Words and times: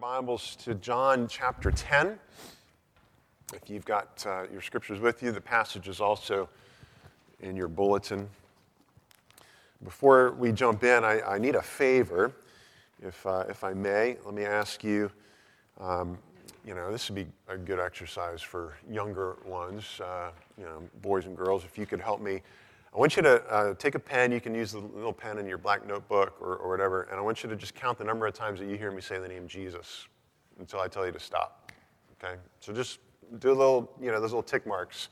Bibles 0.00 0.54
to 0.64 0.74
John 0.74 1.26
chapter 1.28 1.72
10. 1.72 2.18
If 3.52 3.68
you've 3.68 3.84
got 3.84 4.24
uh, 4.24 4.44
your 4.52 4.60
scriptures 4.60 5.00
with 5.00 5.22
you, 5.24 5.32
the 5.32 5.40
passage 5.40 5.88
is 5.88 6.00
also 6.00 6.48
in 7.40 7.56
your 7.56 7.66
bulletin. 7.66 8.28
Before 9.82 10.32
we 10.32 10.52
jump 10.52 10.84
in, 10.84 11.02
I, 11.04 11.20
I 11.22 11.38
need 11.38 11.56
a 11.56 11.62
favor, 11.62 12.32
if, 13.02 13.26
uh, 13.26 13.44
if 13.48 13.64
I 13.64 13.72
may. 13.72 14.16
Let 14.24 14.34
me 14.34 14.44
ask 14.44 14.84
you 14.84 15.10
um, 15.80 16.18
you 16.64 16.74
know, 16.74 16.92
this 16.92 17.08
would 17.08 17.16
be 17.16 17.26
a 17.48 17.56
good 17.56 17.80
exercise 17.80 18.42
for 18.42 18.74
younger 18.90 19.36
ones, 19.44 20.00
uh, 20.00 20.30
you 20.56 20.64
know, 20.64 20.82
boys 21.02 21.26
and 21.26 21.36
girls. 21.36 21.64
If 21.64 21.78
you 21.78 21.86
could 21.86 22.00
help 22.00 22.20
me, 22.20 22.42
I 22.94 22.98
want 22.98 23.16
you 23.16 23.22
to 23.22 23.44
uh, 23.44 23.74
take 23.74 23.94
a 23.94 23.98
pen. 23.98 24.32
You 24.32 24.40
can 24.40 24.54
use 24.54 24.72
the 24.72 24.78
little 24.78 25.12
pen 25.12 25.38
in 25.38 25.46
your 25.46 25.58
black 25.58 25.86
notebook 25.86 26.36
or, 26.40 26.56
or 26.56 26.70
whatever, 26.70 27.02
and 27.02 27.18
I 27.18 27.20
want 27.20 27.42
you 27.42 27.50
to 27.50 27.56
just 27.56 27.74
count 27.74 27.98
the 27.98 28.04
number 28.04 28.26
of 28.26 28.34
times 28.34 28.60
that 28.60 28.68
you 28.68 28.76
hear 28.76 28.90
me 28.90 29.00
say 29.00 29.18
the 29.18 29.28
name 29.28 29.46
Jesus 29.46 30.08
until 30.58 30.80
I 30.80 30.88
tell 30.88 31.04
you 31.04 31.12
to 31.12 31.20
stop. 31.20 31.72
Okay? 32.22 32.34
So 32.60 32.72
just 32.72 32.98
do 33.38 33.50
a 33.50 33.52
little, 33.52 33.92
you 34.00 34.10
know, 34.10 34.20
those 34.20 34.32
little 34.32 34.42
tick 34.42 34.66
marks. 34.66 35.08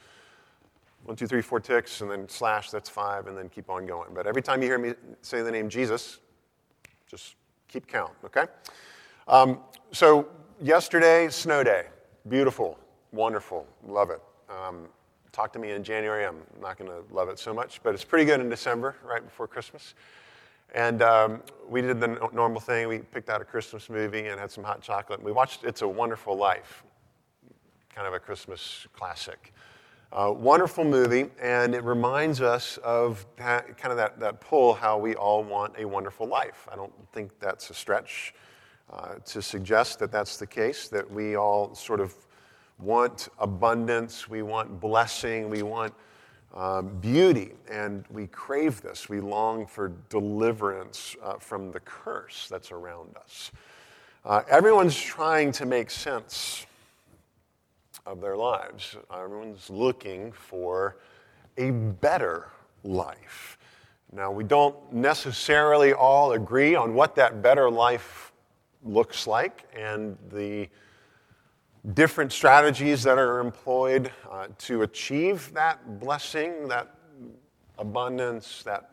One, 1.05 1.15
two, 1.15 1.27
three, 1.27 1.43
four 1.43 1.61
ticks, 1.61 2.01
and 2.01 2.11
then 2.11 2.29
slash, 2.29 2.71
that's 2.71 2.89
five, 2.89 3.29
and 3.29 3.37
then 3.37 3.49
keep 3.49 3.71
on 3.71 3.87
going. 3.87 4.13
But 4.13 4.27
every 4.27 4.43
time 4.43 4.61
you 4.61 4.69
hear 4.69 4.79
me 4.79 4.95
say 5.23 5.43
the 5.43 5.53
name 5.53 5.69
Jesus, 5.69 6.19
just 7.07 7.37
keep 7.69 7.87
count, 7.87 8.13
okay? 8.25 8.47
Um, 9.29 9.61
so 9.93 10.29
yesterday, 10.61 11.29
snow 11.29 11.63
day. 11.63 11.87
Beautiful, 12.29 12.77
wonderful, 13.13 13.69
love 13.87 14.11
it. 14.11 14.21
Um, 14.49 14.89
talk 15.37 15.53
to 15.53 15.59
me 15.59 15.73
in 15.73 15.85
January. 15.85 16.25
I'm 16.25 16.41
not 16.63 16.79
going 16.79 16.91
to 16.91 17.15
love 17.15 17.29
it 17.29 17.39
so 17.39 17.53
much, 17.53 17.83
but 17.83 17.95
it's 17.95 18.05
pretty 18.05 18.25
good 18.25 18.41
in 18.41 18.49
December, 18.49 18.97
right 19.05 19.23
before 19.23 19.47
Christmas. 19.47 19.95
And 20.75 21.03
um, 21.03 21.43
we 21.69 21.83
did 21.83 22.01
the 22.01 22.31
normal 22.33 22.59
thing. 22.59 22.89
We 22.89 23.01
picked 23.01 23.29
out 23.29 23.43
a 23.43 23.45
Christmas 23.45 23.91
movie 23.91 24.29
and 24.29 24.41
had 24.41 24.51
some 24.51 24.65
hot 24.65 24.81
chocolate. 24.81 25.23
We 25.23 25.33
watched 25.33 25.63
It's 25.63 25.83
a 25.83 25.89
Wonderful 25.89 26.39
Life, 26.39 26.85
kind 27.95 28.09
of 28.09 28.15
a 28.15 28.19
Christmas 28.19 28.87
classic. 28.95 29.53
Uh, 30.11 30.33
wonderful 30.35 30.85
movie, 30.85 31.27
and 31.39 31.75
it 31.75 31.85
reminds 31.85 32.41
us 32.41 32.79
of 32.79 33.27
that, 33.37 33.77
kind 33.77 33.93
of 33.93 33.99
that, 33.99 34.19
that 34.19 34.41
pull 34.41 34.73
how 34.73 34.97
we 34.97 35.15
all 35.17 35.45
want 35.45 35.75
a 35.79 35.85
wonderful 35.85 36.27
life. 36.27 36.67
I 36.73 36.77
don't 36.77 36.93
think 37.13 37.39
that's 37.41 37.69
a 37.69 37.75
stretch 37.75 38.33
uh, 38.91 39.17
to 39.27 39.43
suggest 39.43 39.99
that 39.99 40.11
that's 40.11 40.39
the 40.39 40.47
case, 40.47 40.89
that 40.89 41.11
we 41.11 41.37
all 41.37 41.75
sort 41.75 42.01
of 42.01 42.26
want 42.79 43.29
abundance, 43.39 44.29
we 44.29 44.43
want 44.43 44.81
blessing, 44.81 45.49
we 45.49 45.63
want 45.63 45.95
um, 46.55 46.89
beauty, 47.01 47.53
and 47.71 48.05
we 48.11 48.27
crave 48.29 48.81
this. 48.81 49.09
We 49.09 49.21
long 49.21 49.67
for 49.67 49.93
deliverance 50.09 51.17
uh, 51.23 51.35
from 51.35 51.71
the 51.71 51.81
curse 51.81 52.49
that's 52.51 52.73
around 52.73 53.17
us. 53.17 53.53
Uh, 54.25 54.43
everyone's 54.49 54.97
trying 54.97 55.53
to 55.53 55.67
make 55.67 55.91
sense 55.91 56.67
of 58.07 58.21
their 58.21 58.37
lives, 58.37 58.97
everyone's 59.13 59.69
looking 59.69 60.33
for 60.33 60.97
a 61.59 61.71
better 61.71 62.49
life. 62.85 63.59
Now, 64.13 64.31
we 64.31 64.45
don't 64.45 64.77
necessarily 64.93 65.93
all 65.93 66.33
agree 66.33 66.75
on 66.75 66.95
what 66.95 67.17
that 67.17 67.43
better 67.43 67.71
life 67.71 68.33
looks 68.85 69.27
like 69.27 69.65
and 69.77 70.17
the 70.33 70.69
different 71.95 72.33
strategies 72.33 73.03
that 73.05 73.19
are 73.19 73.39
employed 73.39 74.11
uh, 74.31 74.49
to 74.59 74.83
achieve 74.83 75.53
that 75.53 76.01
blessing, 76.01 76.67
that 76.69 76.95
abundance, 77.79 78.63
that 78.65 78.91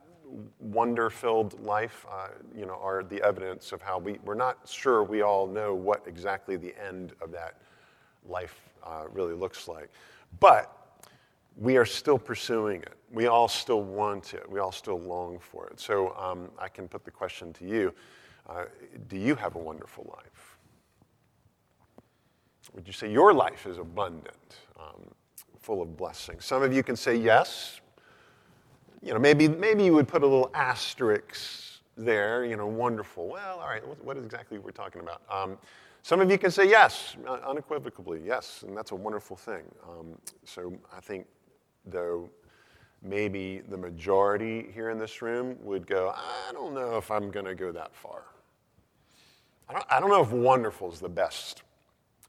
wonder 0.59 1.09
filled 1.09 1.59
life, 1.61 2.05
uh, 2.11 2.27
you 2.55 2.65
know, 2.65 2.79
are 2.81 3.03
the 3.03 3.21
evidence 3.23 3.71
of 3.71 3.81
how 3.81 3.99
we, 3.99 4.19
we're 4.23 4.33
not 4.33 4.57
sure 4.67 5.03
we 5.03 5.21
all 5.21 5.47
know 5.47 5.73
what 5.73 6.03
exactly 6.07 6.55
the 6.55 6.73
end 6.83 7.13
of 7.21 7.31
that 7.31 7.55
life 8.27 8.55
uh, 8.83 9.03
really 9.11 9.33
looks 9.33 9.67
like. 9.67 9.89
But 10.39 10.71
we 11.57 11.77
are 11.77 11.85
still 11.85 12.17
pursuing 12.17 12.81
it. 12.81 12.93
We 13.11 13.27
all 13.27 13.47
still 13.47 13.83
want 13.83 14.33
it. 14.33 14.49
We 14.49 14.59
all 14.59 14.71
still 14.71 14.99
long 14.99 15.37
for 15.39 15.67
it. 15.67 15.79
So 15.79 16.15
um, 16.17 16.49
I 16.57 16.67
can 16.67 16.87
put 16.87 17.05
the 17.05 17.11
question 17.11 17.53
to 17.53 17.65
you 17.65 17.93
uh, 18.49 18.65
Do 19.07 19.17
you 19.17 19.35
have 19.35 19.55
a 19.55 19.59
wonderful 19.59 20.11
life? 20.15 20.32
Would 22.73 22.87
you 22.87 22.93
say 22.93 23.11
your 23.11 23.33
life 23.33 23.65
is 23.67 23.77
abundant, 23.77 24.57
um, 24.79 25.03
full 25.59 25.81
of 25.81 25.95
blessings? 25.95 26.45
Some 26.45 26.63
of 26.63 26.73
you 26.73 26.83
can 26.83 26.95
say 26.95 27.15
yes. 27.15 27.81
You 29.01 29.13
know, 29.13 29.19
maybe, 29.19 29.47
maybe 29.47 29.83
you 29.83 29.93
would 29.93 30.07
put 30.07 30.23
a 30.23 30.27
little 30.27 30.49
asterisk 30.53 31.81
there, 31.97 32.45
you 32.45 32.55
know, 32.55 32.67
wonderful. 32.67 33.27
Well, 33.27 33.59
all 33.59 33.67
right, 33.67 33.85
what, 33.85 34.03
what 34.03 34.17
exactly 34.17 34.57
we're 34.57 34.71
talking 34.71 35.01
about? 35.01 35.21
Um, 35.29 35.57
some 36.01 36.19
of 36.19 36.29
you 36.29 36.37
can 36.37 36.51
say 36.51 36.67
yes, 36.67 37.15
unequivocally, 37.45 38.21
yes, 38.25 38.63
and 38.67 38.75
that's 38.75 38.91
a 38.91 38.95
wonderful 38.95 39.37
thing. 39.37 39.63
Um, 39.87 40.17
so 40.43 40.73
I 40.95 40.99
think, 40.99 41.25
though, 41.85 42.29
maybe 43.01 43.61
the 43.69 43.77
majority 43.77 44.69
here 44.73 44.89
in 44.89 44.97
this 44.97 45.21
room 45.21 45.57
would 45.61 45.85
go, 45.85 46.13
I 46.15 46.51
don't 46.51 46.73
know 46.73 46.97
if 46.97 47.11
I'm 47.11 47.29
going 47.29 47.45
to 47.45 47.55
go 47.55 47.71
that 47.71 47.95
far. 47.95 48.23
I 49.69 49.73
don't, 49.73 49.85
I 49.89 49.99
don't 49.99 50.09
know 50.09 50.21
if 50.21 50.31
wonderful 50.31 50.91
is 50.91 50.99
the 50.99 51.09
best 51.09 51.62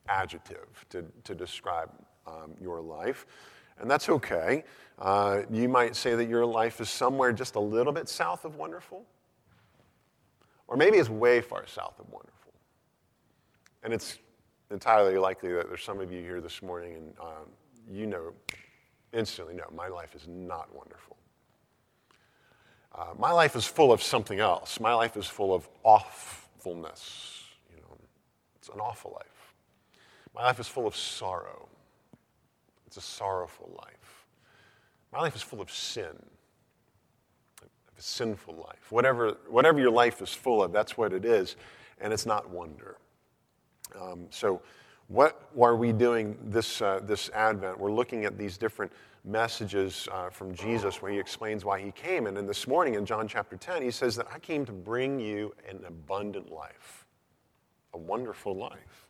adjective 0.08 0.84
to, 0.90 1.04
to 1.24 1.34
describe 1.34 1.90
um, 2.26 2.54
your 2.60 2.80
life, 2.80 3.26
and 3.78 3.90
that's 3.90 4.08
okay. 4.08 4.64
Uh, 4.98 5.42
you 5.50 5.68
might 5.68 5.96
say 5.96 6.14
that 6.14 6.28
your 6.28 6.46
life 6.46 6.80
is 6.80 6.88
somewhere 6.88 7.32
just 7.32 7.56
a 7.56 7.60
little 7.60 7.92
bit 7.92 8.08
south 8.08 8.44
of 8.44 8.56
wonderful, 8.56 9.04
or 10.68 10.76
maybe 10.76 10.98
it's 10.98 11.08
way 11.10 11.40
far 11.40 11.66
south 11.66 11.98
of 11.98 12.10
wonderful. 12.10 12.52
And 13.82 13.92
it's 13.92 14.18
entirely 14.70 15.18
likely 15.18 15.52
that 15.52 15.68
there's 15.68 15.82
some 15.82 16.00
of 16.00 16.10
you 16.12 16.20
here 16.20 16.40
this 16.40 16.62
morning 16.62 16.94
and 16.94 17.12
um, 17.20 17.48
you 17.90 18.06
know 18.06 18.32
instantly, 19.14 19.54
no, 19.54 19.64
my 19.74 19.88
life 19.88 20.14
is 20.14 20.26
not 20.28 20.74
wonderful. 20.74 21.16
Uh, 22.94 23.06
my 23.18 23.32
life 23.32 23.56
is 23.56 23.66
full 23.66 23.92
of 23.92 24.02
something 24.02 24.40
else. 24.40 24.78
My 24.78 24.94
life 24.94 25.16
is 25.16 25.26
full 25.26 25.54
of 25.54 25.68
awfulness. 25.82 27.44
You 27.74 27.80
know, 27.82 27.96
it's 28.56 28.68
an 28.68 28.80
awful 28.80 29.12
life. 29.12 29.33
My 30.34 30.42
life 30.42 30.58
is 30.58 30.66
full 30.66 30.86
of 30.86 30.96
sorrow. 30.96 31.68
It's 32.86 32.96
a 32.96 33.00
sorrowful 33.00 33.72
life. 33.78 34.26
My 35.12 35.20
life 35.20 35.36
is 35.36 35.42
full 35.42 35.60
of 35.60 35.70
sin, 35.70 36.16
a 37.62 38.02
sinful 38.02 38.54
life. 38.54 38.90
Whatever, 38.90 39.36
whatever 39.48 39.80
your 39.80 39.92
life 39.92 40.20
is 40.20 40.30
full 40.30 40.62
of, 40.62 40.72
that's 40.72 40.98
what 40.98 41.12
it 41.12 41.24
is, 41.24 41.54
and 42.00 42.12
it's 42.12 42.26
not 42.26 42.50
wonder. 42.50 42.96
Um, 44.00 44.26
so, 44.30 44.60
what 45.06 45.50
are 45.60 45.76
we 45.76 45.92
doing 45.92 46.36
this, 46.42 46.80
uh, 46.82 47.00
this 47.02 47.30
Advent? 47.34 47.78
We're 47.78 47.92
looking 47.92 48.24
at 48.24 48.38
these 48.38 48.56
different 48.56 48.90
messages 49.24 50.08
uh, 50.10 50.30
from 50.30 50.54
Jesus 50.54 51.00
where 51.00 51.12
he 51.12 51.18
explains 51.18 51.64
why 51.64 51.80
he 51.80 51.92
came. 51.92 52.26
And 52.26 52.36
then 52.36 52.46
this 52.46 52.66
morning 52.66 52.94
in 52.94 53.04
John 53.04 53.28
chapter 53.28 53.56
10, 53.56 53.82
he 53.82 53.90
says 53.90 54.16
that 54.16 54.26
I 54.34 54.38
came 54.38 54.64
to 54.66 54.72
bring 54.72 55.20
you 55.20 55.54
an 55.68 55.84
abundant 55.86 56.50
life, 56.50 57.06
a 57.92 57.98
wonderful 57.98 58.56
life. 58.56 59.08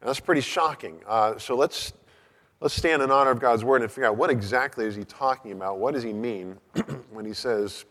And 0.00 0.08
that's 0.08 0.20
pretty 0.20 0.40
shocking. 0.40 1.00
Uh, 1.06 1.38
so 1.38 1.56
let's, 1.56 1.92
let's 2.60 2.74
stand 2.74 3.02
in 3.02 3.10
honor 3.10 3.30
of 3.30 3.40
God's 3.40 3.64
word 3.64 3.82
and 3.82 3.90
figure 3.90 4.06
out 4.06 4.16
what 4.16 4.30
exactly 4.30 4.86
is 4.86 4.94
he 4.94 5.04
talking 5.04 5.52
about? 5.52 5.78
What 5.78 5.94
does 5.94 6.02
he 6.02 6.12
mean 6.12 6.56
when 7.10 7.24
he 7.24 7.32
says 7.32 7.84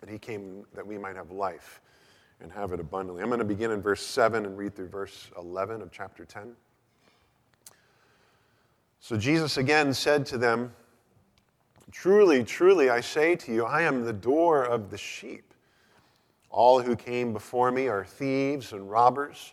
that 0.00 0.08
he 0.08 0.18
came 0.18 0.64
that 0.74 0.86
we 0.86 0.96
might 0.96 1.16
have 1.16 1.30
life 1.30 1.80
and 2.40 2.52
have 2.52 2.72
it 2.72 2.78
abundantly? 2.78 3.22
I'm 3.22 3.28
going 3.28 3.40
to 3.40 3.44
begin 3.44 3.72
in 3.72 3.82
verse 3.82 4.02
7 4.02 4.46
and 4.46 4.56
read 4.56 4.76
through 4.76 4.88
verse 4.88 5.30
11 5.36 5.82
of 5.82 5.90
chapter 5.90 6.24
10. 6.24 6.54
So 9.00 9.16
Jesus 9.16 9.56
again 9.56 9.92
said 9.92 10.24
to 10.26 10.38
them, 10.38 10.72
Truly, 11.90 12.42
truly, 12.42 12.90
I 12.90 13.00
say 13.00 13.36
to 13.36 13.52
you, 13.52 13.64
I 13.64 13.82
am 13.82 14.04
the 14.04 14.12
door 14.12 14.64
of 14.64 14.90
the 14.90 14.98
sheep. 14.98 15.52
All 16.48 16.80
who 16.80 16.96
came 16.96 17.32
before 17.32 17.70
me 17.70 17.88
are 17.88 18.04
thieves 18.04 18.72
and 18.72 18.90
robbers 18.90 19.52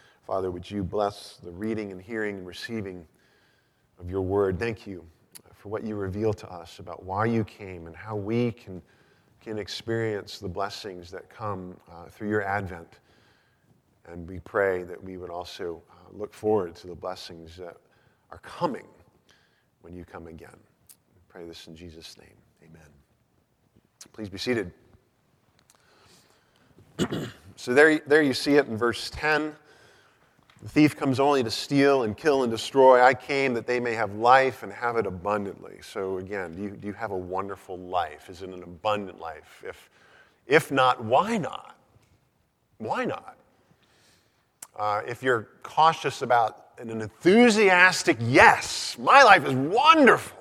Father, 0.31 0.49
would 0.49 0.71
you 0.71 0.81
bless 0.81 1.41
the 1.43 1.51
reading 1.51 1.91
and 1.91 2.01
hearing 2.01 2.37
and 2.37 2.47
receiving 2.47 3.05
of 3.99 4.09
your 4.09 4.21
word? 4.21 4.57
Thank 4.57 4.87
you 4.87 5.05
for 5.53 5.67
what 5.67 5.83
you 5.83 5.95
reveal 5.95 6.31
to 6.31 6.49
us 6.49 6.79
about 6.79 7.03
why 7.03 7.25
you 7.25 7.43
came 7.43 7.85
and 7.85 7.93
how 7.93 8.15
we 8.15 8.53
can, 8.53 8.81
can 9.41 9.59
experience 9.59 10.39
the 10.39 10.47
blessings 10.47 11.11
that 11.11 11.29
come 11.29 11.75
uh, 11.91 12.05
through 12.05 12.29
your 12.29 12.43
advent 12.43 12.99
And 14.05 14.25
we 14.25 14.39
pray 14.39 14.83
that 14.83 15.03
we 15.03 15.17
would 15.17 15.29
also 15.29 15.83
uh, 15.91 16.17
look 16.17 16.33
forward 16.33 16.75
to 16.75 16.87
the 16.87 16.95
blessings 16.95 17.57
that 17.57 17.75
are 18.29 18.39
coming 18.39 18.87
when 19.81 19.93
you 19.93 20.05
come 20.05 20.27
again. 20.27 20.57
We 21.13 21.19
pray 21.27 21.45
this 21.45 21.67
in 21.67 21.75
Jesus' 21.75 22.17
name. 22.17 22.37
Amen. 22.63 22.87
Please 24.13 24.29
be 24.29 24.37
seated. 24.37 24.71
so 27.57 27.73
there, 27.73 27.99
there 28.07 28.21
you 28.21 28.33
see 28.33 28.55
it 28.55 28.67
in 28.67 28.77
verse 28.77 29.11
10. 29.13 29.55
The 30.61 30.69
thief 30.69 30.95
comes 30.95 31.19
only 31.19 31.43
to 31.43 31.49
steal 31.49 32.03
and 32.03 32.15
kill 32.15 32.43
and 32.43 32.51
destroy. 32.51 33.01
I 33.01 33.15
came 33.15 33.55
that 33.55 33.65
they 33.65 33.79
may 33.79 33.93
have 33.93 34.13
life 34.13 34.61
and 34.61 34.71
have 34.71 34.95
it 34.95 35.07
abundantly. 35.07 35.79
So, 35.81 36.19
again, 36.19 36.53
do 36.55 36.61
you, 36.61 36.69
do 36.69 36.87
you 36.87 36.93
have 36.93 37.11
a 37.11 37.17
wonderful 37.17 37.79
life? 37.79 38.29
Is 38.29 38.43
it 38.43 38.49
an 38.49 38.61
abundant 38.61 39.19
life? 39.19 39.63
If, 39.67 39.89
if 40.45 40.71
not, 40.71 41.03
why 41.03 41.37
not? 41.37 41.75
Why 42.77 43.05
not? 43.05 43.37
Uh, 44.75 45.01
if 45.07 45.23
you're 45.23 45.47
cautious 45.63 46.21
about 46.21 46.67
an 46.77 47.01
enthusiastic 47.01 48.17
yes, 48.19 48.97
my 48.99 49.23
life 49.23 49.45
is 49.45 49.53
wonderful, 49.53 50.37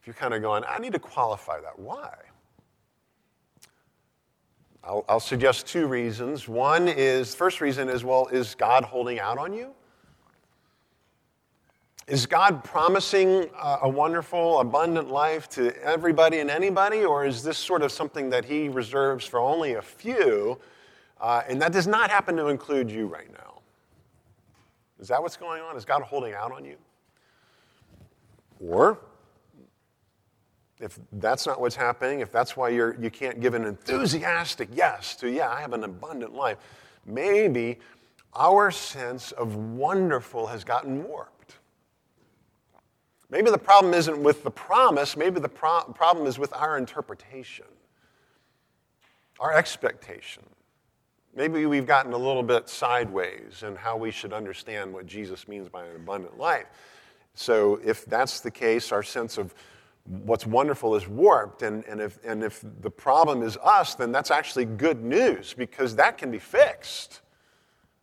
if 0.00 0.06
you're 0.06 0.14
kind 0.14 0.34
of 0.34 0.42
going, 0.42 0.64
I 0.68 0.78
need 0.78 0.92
to 0.92 0.98
qualify 0.98 1.60
that. 1.60 1.78
Why? 1.78 2.12
I'll, 4.84 5.04
I'll, 5.08 5.20
suggest 5.20 5.66
two 5.66 5.86
reasons. 5.86 6.48
One 6.48 6.88
is, 6.88 7.34
first 7.34 7.60
reason 7.60 7.88
is, 7.88 8.04
well, 8.04 8.26
is 8.28 8.56
God 8.56 8.82
holding 8.82 9.20
out 9.20 9.38
on 9.38 9.52
you? 9.52 9.72
Is 12.08 12.26
God 12.26 12.64
promising 12.64 13.48
a, 13.56 13.78
a 13.82 13.88
wonderful, 13.88 14.58
abundant 14.58 15.08
life 15.08 15.48
to 15.50 15.72
everybody 15.84 16.40
and 16.40 16.50
anybody, 16.50 17.04
or 17.04 17.24
is 17.24 17.44
this 17.44 17.56
sort 17.56 17.82
of 17.82 17.92
something 17.92 18.28
that 18.30 18.44
He 18.44 18.68
reserves 18.68 19.24
for 19.24 19.38
only 19.38 19.74
a 19.74 19.82
few? 19.82 20.58
Uh, 21.20 21.42
and 21.48 21.62
that 21.62 21.72
does 21.72 21.86
not 21.86 22.10
happen 22.10 22.36
to 22.36 22.48
include 22.48 22.90
you 22.90 23.06
right 23.06 23.32
now. 23.32 23.60
Is 24.98 25.06
that 25.08 25.22
what's 25.22 25.36
going 25.36 25.62
on? 25.62 25.76
Is 25.76 25.84
God 25.84 26.02
holding 26.02 26.34
out 26.34 26.50
on 26.50 26.64
you? 26.64 26.76
Or 28.58 28.98
if 30.82 30.98
that's 31.12 31.46
not 31.46 31.60
what's 31.60 31.76
happening, 31.76 32.20
if 32.20 32.32
that's 32.32 32.56
why 32.56 32.68
you're, 32.68 33.00
you 33.00 33.08
can't 33.08 33.40
give 33.40 33.54
an 33.54 33.64
enthusiastic 33.64 34.68
yes 34.72 35.14
to, 35.16 35.30
yeah, 35.30 35.48
I 35.48 35.60
have 35.60 35.72
an 35.72 35.84
abundant 35.84 36.34
life, 36.34 36.58
maybe 37.06 37.78
our 38.34 38.70
sense 38.72 39.30
of 39.32 39.54
wonderful 39.54 40.48
has 40.48 40.64
gotten 40.64 41.04
warped. 41.04 41.56
Maybe 43.30 43.50
the 43.50 43.58
problem 43.58 43.94
isn't 43.94 44.20
with 44.20 44.42
the 44.42 44.50
promise, 44.50 45.16
maybe 45.16 45.38
the 45.38 45.48
pro- 45.48 45.84
problem 45.94 46.26
is 46.26 46.38
with 46.38 46.52
our 46.52 46.76
interpretation, 46.76 47.66
our 49.38 49.54
expectation. 49.54 50.42
Maybe 51.34 51.64
we've 51.64 51.86
gotten 51.86 52.12
a 52.12 52.18
little 52.18 52.42
bit 52.42 52.68
sideways 52.68 53.62
in 53.66 53.76
how 53.76 53.96
we 53.96 54.10
should 54.10 54.32
understand 54.32 54.92
what 54.92 55.06
Jesus 55.06 55.48
means 55.48 55.68
by 55.68 55.86
an 55.86 55.96
abundant 55.96 56.38
life. 56.38 56.66
So, 57.34 57.80
if 57.82 58.04
that's 58.04 58.40
the 58.40 58.50
case, 58.50 58.92
our 58.92 59.02
sense 59.02 59.38
of 59.38 59.54
what's 60.04 60.46
wonderful 60.46 60.94
is 60.96 61.06
warped. 61.06 61.62
And, 61.62 61.84
and, 61.84 62.00
if, 62.00 62.18
and 62.24 62.42
if 62.42 62.64
the 62.80 62.90
problem 62.90 63.42
is 63.42 63.56
us, 63.58 63.94
then 63.94 64.12
that's 64.12 64.30
actually 64.30 64.64
good 64.64 65.02
news 65.02 65.54
because 65.54 65.96
that 65.96 66.18
can 66.18 66.30
be 66.30 66.38
fixed. 66.38 67.20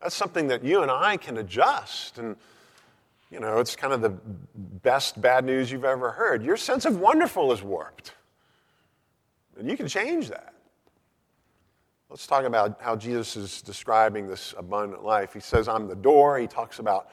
That's 0.01 0.15
something 0.15 0.47
that 0.47 0.63
you 0.63 0.81
and 0.81 0.89
I 0.89 1.17
can 1.17 1.37
adjust. 1.37 2.17
And, 2.17 2.35
you 3.31 3.39
know, 3.39 3.59
it's 3.59 3.75
kind 3.75 3.93
of 3.93 4.01
the 4.01 4.17
best 4.55 5.21
bad 5.21 5.43
news 5.43 5.71
you've 5.71 5.85
ever 5.85 6.11
heard. 6.11 6.43
Your 6.43 6.57
sense 6.57 6.85
of 6.85 6.99
wonderful 6.99 7.51
is 7.51 7.61
warped. 7.61 8.13
And 9.57 9.69
you 9.69 9.75
can 9.75 9.87
change 9.87 10.29
that. 10.29 10.53
Let's 12.09 12.25
talk 12.25 12.45
about 12.45 12.81
how 12.81 12.95
Jesus 12.95 13.35
is 13.35 13.61
describing 13.61 14.27
this 14.27 14.55
abundant 14.57 15.03
life. 15.03 15.33
He 15.33 15.41
says, 15.41 15.67
I'm 15.67 15.87
the 15.87 15.95
door. 15.95 16.39
He 16.39 16.47
talks 16.47 16.79
about 16.79 17.09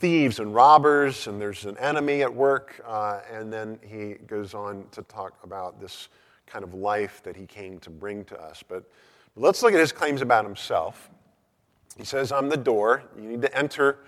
thieves 0.00 0.40
and 0.40 0.54
robbers, 0.54 1.26
and 1.26 1.38
there's 1.38 1.66
an 1.66 1.76
enemy 1.76 2.22
at 2.22 2.34
work. 2.34 2.82
Uh, 2.86 3.20
and 3.30 3.52
then 3.52 3.78
he 3.86 4.14
goes 4.26 4.54
on 4.54 4.86
to 4.92 5.02
talk 5.02 5.34
about 5.44 5.78
this 5.78 6.08
kind 6.46 6.64
of 6.64 6.72
life 6.72 7.22
that 7.22 7.36
he 7.36 7.44
came 7.44 7.78
to 7.80 7.90
bring 7.90 8.24
to 8.24 8.42
us. 8.42 8.64
But 8.66 8.90
let's 9.36 9.62
look 9.62 9.74
at 9.74 9.78
his 9.78 9.92
claims 9.92 10.22
about 10.22 10.44
himself. 10.44 11.10
He 11.98 12.04
says, 12.04 12.32
I'm 12.32 12.48
the 12.48 12.56
door. 12.56 13.04
You 13.14 13.28
need 13.28 13.42
to 13.42 13.56
enter 13.56 13.98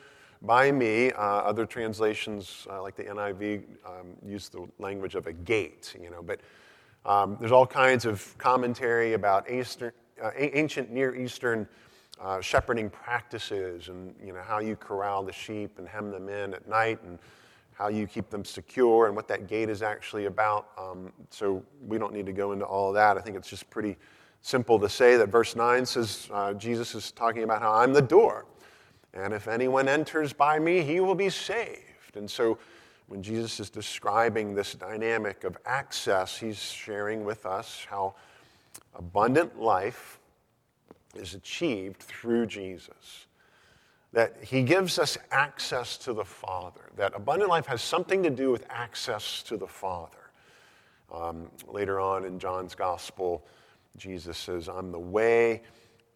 by 0.40 0.72
me. 0.72 1.12
Uh, 1.12 1.20
other 1.20 1.66
translations, 1.66 2.66
uh, 2.70 2.80
like 2.80 2.96
the 2.96 3.04
NIV, 3.04 3.62
um, 3.84 4.16
use 4.26 4.48
the 4.48 4.66
language 4.78 5.14
of 5.14 5.26
a 5.26 5.32
gate, 5.34 5.94
you 6.02 6.08
know. 6.08 6.22
But 6.22 6.40
um, 7.04 7.36
there's 7.38 7.52
all 7.52 7.66
kinds 7.66 8.06
of 8.06 8.34
commentary 8.38 9.12
about 9.12 9.50
Eastern, 9.50 9.92
uh, 10.22 10.30
ancient 10.36 10.90
Near 10.90 11.14
Eastern 11.14 11.68
uh, 12.22 12.40
shepherding 12.40 12.88
practices 12.88 13.88
and 13.88 14.14
you 14.24 14.32
know, 14.32 14.40
how 14.40 14.60
you 14.60 14.76
corral 14.76 15.22
the 15.24 15.32
sheep 15.32 15.78
and 15.78 15.88
hem 15.88 16.10
them 16.10 16.28
in 16.28 16.54
at 16.54 16.68
night 16.68 17.02
and 17.02 17.18
how 17.74 17.88
you 17.88 18.06
keep 18.06 18.30
them 18.30 18.44
secure 18.44 19.06
and 19.06 19.16
what 19.16 19.26
that 19.26 19.48
gate 19.48 19.68
is 19.68 19.82
actually 19.82 20.26
about. 20.26 20.68
Um, 20.78 21.12
so 21.30 21.62
we 21.86 21.98
don't 21.98 22.12
need 22.12 22.26
to 22.26 22.32
go 22.32 22.52
into 22.52 22.64
all 22.64 22.88
of 22.88 22.94
that. 22.94 23.16
I 23.16 23.20
think 23.20 23.36
it's 23.36 23.48
just 23.48 23.68
pretty 23.70 23.96
simple 24.40 24.78
to 24.78 24.88
say 24.88 25.16
that 25.16 25.30
verse 25.30 25.56
9 25.56 25.84
says 25.84 26.28
uh, 26.32 26.52
Jesus 26.54 26.94
is 26.94 27.10
talking 27.10 27.42
about 27.42 27.60
how 27.60 27.72
I'm 27.72 27.92
the 27.92 28.02
door. 28.02 28.46
And 29.14 29.34
if 29.34 29.48
anyone 29.48 29.88
enters 29.88 30.32
by 30.32 30.58
me, 30.58 30.82
he 30.82 31.00
will 31.00 31.14
be 31.14 31.28
saved. 31.28 32.16
And 32.16 32.30
so 32.30 32.58
when 33.08 33.22
Jesus 33.22 33.60
is 33.60 33.68
describing 33.68 34.54
this 34.54 34.74
dynamic 34.74 35.44
of 35.44 35.56
access, 35.66 36.38
he's 36.38 36.58
sharing 36.58 37.24
with 37.24 37.46
us 37.46 37.86
how 37.88 38.14
abundant 38.94 39.60
life 39.60 40.18
is 41.14 41.34
achieved 41.34 42.00
through 42.00 42.46
Jesus. 42.46 43.26
That 44.12 44.36
he 44.42 44.62
gives 44.62 44.98
us 44.98 45.16
access 45.30 45.96
to 45.98 46.12
the 46.12 46.24
Father. 46.24 46.90
That 46.96 47.12
abundant 47.14 47.50
life 47.50 47.66
has 47.66 47.82
something 47.82 48.22
to 48.22 48.30
do 48.30 48.50
with 48.50 48.66
access 48.68 49.42
to 49.44 49.56
the 49.56 49.66
Father. 49.66 50.18
Um, 51.12 51.50
later 51.66 52.00
on 52.00 52.24
in 52.24 52.38
John's 52.38 52.74
Gospel, 52.74 53.44
Jesus 53.96 54.36
says, 54.38 54.68
I'm 54.68 54.90
the 54.92 54.98
way 54.98 55.62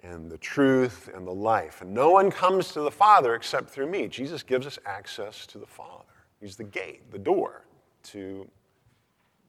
and 0.02 0.30
the 0.30 0.38
truth 0.38 1.10
and 1.14 1.26
the 1.26 1.34
life. 1.34 1.80
And 1.80 1.92
no 1.92 2.10
one 2.10 2.30
comes 2.30 2.72
to 2.72 2.80
the 2.80 2.90
Father 2.90 3.34
except 3.34 3.70
through 3.70 3.88
me. 3.88 4.08
Jesus 4.08 4.42
gives 4.42 4.66
us 4.66 4.78
access 4.86 5.46
to 5.46 5.58
the 5.58 5.66
Father. 5.66 6.04
He's 6.40 6.56
the 6.56 6.64
gate, 6.64 7.10
the 7.10 7.18
door 7.18 7.64
to 8.04 8.48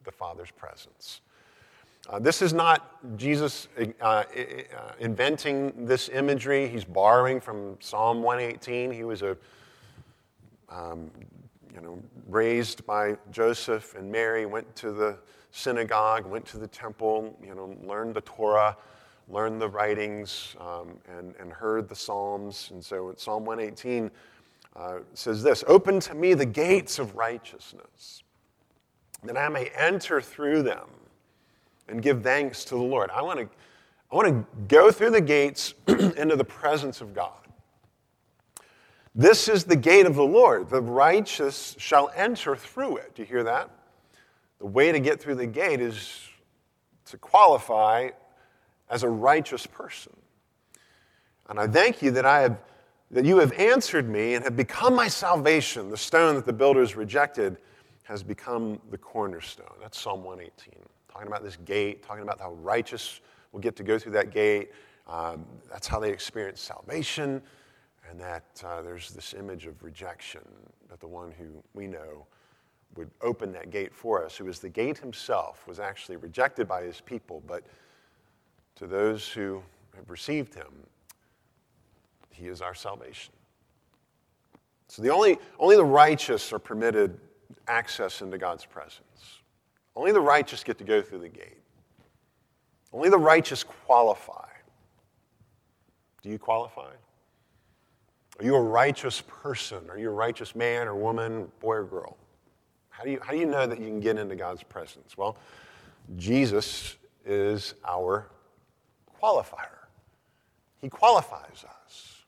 the 0.04 0.12
Father's 0.12 0.52
presence. 0.52 1.22
Uh, 2.10 2.20
this 2.20 2.42
is 2.42 2.54
not 2.54 3.18
Jesus 3.18 3.68
uh, 3.78 3.84
uh, 4.02 4.24
inventing 5.00 5.86
this 5.86 6.08
imagery. 6.08 6.70
He's 6.70 6.86
borrowing 6.86 7.42
from 7.42 7.76
Psalm 7.82 8.24
118. 8.24 8.92
He 8.92 9.04
was 9.04 9.24
a, 9.24 9.36
um, 10.70 11.12
you 11.74 11.82
know, 11.82 12.02
raised 12.30 12.86
by 12.86 13.18
Joseph 13.30 13.94
and 13.96 14.10
Mary, 14.10 14.46
went 14.46 14.74
to 14.78 14.94
the 14.94 15.18
synagogue, 15.52 16.26
went 16.26 16.46
to 16.46 16.58
the 16.58 16.68
temple, 16.68 17.38
you 17.46 17.54
know, 17.54 17.76
learned 17.84 18.16
the 18.16 18.22
Torah, 18.22 18.78
learned 19.28 19.62
the 19.62 19.68
writings, 19.68 20.56
um, 20.62 20.98
and, 21.18 21.36
and 21.42 21.52
heard 21.52 21.90
the 21.90 21.96
Psalms. 21.96 22.70
And 22.72 22.84
so 22.84 23.14
Psalm 23.18 23.44
118 23.44 24.10
uh, 24.78 25.00
says 25.14 25.44
this 25.44 25.66
Open 25.68 26.00
to 26.00 26.16
me 26.16 26.36
the 26.36 26.46
gates 26.46 27.00
of 27.00 27.18
righteousness, 27.18 28.24
that 29.24 29.36
I 29.36 29.50
may 29.50 29.72
enter 29.76 30.22
through 30.22 30.64
them 30.64 30.88
and 31.88 32.02
give 32.02 32.24
thanks 32.24 32.64
to 32.66 32.76
the 32.76 32.82
Lord. 32.82 33.10
I 33.12 33.22
want 33.22 33.40
to, 33.40 33.50
I 34.12 34.16
want 34.16 34.28
to 34.28 34.46
go 34.68 34.92
through 34.92 35.12
the 35.12 35.22
gates 35.22 35.74
into 35.88 36.36
the 36.36 36.44
presence 36.44 37.02
of 37.02 37.14
God. 37.14 37.34
This 39.16 39.48
is 39.48 39.64
the 39.64 39.76
gate 39.76 40.06
of 40.06 40.16
the 40.16 40.24
Lord. 40.24 40.70
The 40.70 40.82
righteous 40.82 41.76
shall 41.80 42.12
enter 42.16 42.56
through 42.56 42.98
it. 42.98 43.16
Do 43.16 43.24
you 43.24 43.28
hear 43.28 43.44
that? 43.44 43.70
The 44.60 44.68
way 44.68 44.92
to 44.92 45.00
get 45.00 45.20
through 45.20 45.36
the 45.36 45.48
gate 45.48 45.82
is 45.82 46.30
to 47.06 47.18
qualify 47.18 48.10
as 48.90 49.04
a 49.04 49.10
righteous 49.10 49.66
person. 49.66 50.16
And 51.50 51.60
I 51.60 51.68
thank 51.68 52.02
you 52.02 52.12
that 52.12 52.26
I 52.26 52.42
have 52.42 52.58
that 53.10 53.24
you 53.24 53.38
have 53.38 53.54
answered 53.54 54.10
me 54.10 54.34
and 54.34 54.44
have 54.44 54.58
become 54.58 54.94
my 54.94 55.08
salvation. 55.08 55.90
The 55.90 55.98
stone 55.98 56.36
that 56.36 56.46
the 56.46 56.52
builders 56.52 56.98
rejected 56.98 57.58
has 58.04 58.22
become 58.22 58.82
the 58.92 58.98
cornerstone. 58.98 59.72
That's 59.82 60.00
Psalm 60.00 60.26
118 60.26 60.84
talking 61.12 61.28
about 61.28 61.44
this 61.44 61.58
gate, 61.58 62.04
talking 62.04 62.24
about 62.24 62.40
how 62.40 62.54
righteous 62.54 63.22
will 63.52 63.60
get 63.60 63.76
to 63.78 63.84
go 63.84 63.98
through 63.98 64.14
that 64.14 64.32
gate. 64.32 64.72
Um, 65.08 65.46
that's 65.72 65.88
how 65.88 66.00
they 66.00 66.12
experience 66.12 66.62
salvation, 66.62 67.42
and 68.10 68.20
that 68.20 68.64
uh, 68.66 68.82
there's 68.82 69.12
this 69.12 69.34
image 69.34 69.66
of 69.66 69.82
rejection 69.84 70.42
that 70.90 71.00
the 71.00 71.08
one 71.08 71.32
who 71.32 71.46
we 71.74 71.88
know 71.88 72.26
would 72.96 73.10
open 73.22 73.52
that 73.54 73.70
gate 73.70 73.94
for 73.94 74.24
us, 74.24 74.36
who 74.36 74.46
was 74.46 74.60
the 74.60 74.70
gate 74.70 74.98
himself, 74.98 75.68
was 75.68 75.80
actually 75.80 76.18
rejected 76.18 76.68
by 76.68 76.84
his 76.84 77.02
people, 77.02 77.44
but 77.48 77.64
to 78.76 78.88
those 78.88 79.28
who 79.28 79.62
have 79.96 80.10
received 80.10 80.54
him, 80.54 80.72
he 82.32 82.48
is 82.48 82.62
our 82.62 82.76
salvation. 82.76 83.34
So 84.88 85.02
the 85.02 85.12
only, 85.12 85.38
only 85.60 85.76
the 85.76 85.86
righteous 85.86 86.54
are 86.54 86.60
permitted 86.60 87.20
access 87.68 88.22
into 88.22 88.38
God's 88.38 88.66
presence. 88.66 89.42
Only 89.98 90.12
the 90.12 90.22
righteous 90.22 90.64
get 90.64 90.78
to 90.78 90.84
go 90.84 91.02
through 91.02 91.22
the 91.22 91.28
gate. 91.28 91.58
Only 92.94 93.10
the 93.10 93.18
righteous 93.18 93.64
qualify. 93.64 94.48
Do 96.22 96.30
you 96.30 96.38
qualify? 96.38 96.92
Are 98.40 98.46
you 98.46 98.56
a 98.56 98.62
righteous 98.62 99.24
person? 99.28 99.90
Are 99.90 99.98
you 99.98 100.10
a 100.10 100.14
righteous 100.14 100.56
man 100.56 100.88
or 100.88 100.94
woman, 100.94 101.52
boy 101.60 101.78
or 101.78 101.84
girl? 101.84 102.16
How 102.90 103.06
do 103.06 103.10
you, 103.10 103.20
how 103.24 103.32
do 103.32 103.40
you 103.40 103.48
know 103.48 103.66
that 103.66 103.80
you 103.80 103.88
can 103.88 104.00
get 104.00 104.20
into 104.20 104.36
God's 104.36 104.62
presence? 104.62 105.18
Well, 105.18 105.36
Jesus 106.16 106.96
is 107.26 107.74
our 107.84 108.28
qualifier. 109.20 109.88
He 110.80 110.90
qualifies 110.90 111.66
us. 111.86 112.24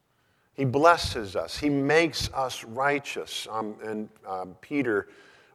He 0.55 0.65
blesses 0.65 1.35
us. 1.35 1.55
He 1.55 1.69
makes 1.69 2.33
us 2.33 2.63
righteous. 2.63 3.47
Um, 3.51 3.75
and 3.83 4.09
um, 4.27 4.55
Peter, 4.59 5.07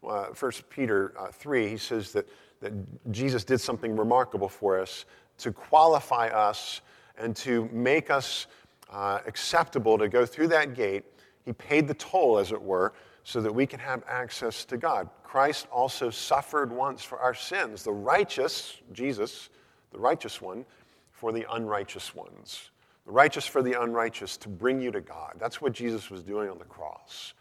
uh, 0.08 0.26
1 0.28 0.52
Peter 0.70 1.14
uh, 1.18 1.28
3, 1.28 1.68
he 1.68 1.76
says 1.76 2.12
that, 2.12 2.28
that 2.60 2.72
Jesus 3.12 3.44
did 3.44 3.60
something 3.60 3.96
remarkable 3.96 4.48
for 4.48 4.80
us 4.80 5.04
to 5.38 5.52
qualify 5.52 6.28
us 6.28 6.80
and 7.18 7.34
to 7.36 7.68
make 7.72 8.10
us 8.10 8.46
uh, 8.90 9.20
acceptable 9.26 9.98
to 9.98 10.08
go 10.08 10.24
through 10.26 10.48
that 10.48 10.74
gate. 10.74 11.04
He 11.44 11.52
paid 11.52 11.88
the 11.88 11.94
toll, 11.94 12.38
as 12.38 12.52
it 12.52 12.60
were, 12.60 12.94
so 13.24 13.40
that 13.40 13.52
we 13.52 13.66
can 13.66 13.80
have 13.80 14.02
access 14.08 14.64
to 14.66 14.76
God. 14.76 15.08
Christ 15.22 15.66
also 15.72 16.10
suffered 16.10 16.70
once 16.70 17.02
for 17.02 17.18
our 17.18 17.34
sins, 17.34 17.82
the 17.82 17.92
righteous, 17.92 18.80
Jesus, 18.92 19.50
the 19.92 19.98
righteous 19.98 20.40
one, 20.40 20.64
for 21.10 21.32
the 21.32 21.46
unrighteous 21.52 22.14
ones. 22.14 22.70
The 23.06 23.12
righteous 23.12 23.46
for 23.46 23.62
the 23.62 23.80
unrighteous 23.80 24.36
to 24.38 24.48
bring 24.48 24.80
you 24.80 24.90
to 24.92 25.00
God. 25.00 25.34
That's 25.38 25.60
what 25.60 25.72
Jesus 25.72 26.10
was 26.10 26.22
doing 26.22 26.48
on 26.48 26.58
the 26.58 26.64
cross. 26.64 27.34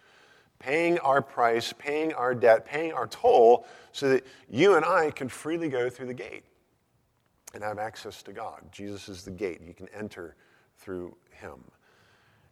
Paying 0.64 0.98
our 1.00 1.22
price, 1.22 1.74
paying 1.78 2.14
our 2.14 2.34
debt, 2.34 2.66
paying 2.66 2.94
our 2.94 3.08
toll 3.08 3.66
so 3.92 4.08
that 4.10 4.26
you 4.50 4.76
and 4.76 4.86
I 4.86 5.12
can 5.12 5.28
freely 5.28 5.68
go 5.68 5.90
through 5.90 6.08
the 6.08 6.14
gate 6.14 6.44
and 7.54 7.62
have 7.62 7.80
access 7.80 8.24
to 8.24 8.32
God. 8.32 8.62
Jesus 8.72 9.10
is 9.10 9.24
the 9.24 9.32
gate. 9.32 9.60
You 9.62 9.74
can 9.74 9.90
enter 9.90 10.38
through 10.78 11.18
him. 11.32 11.60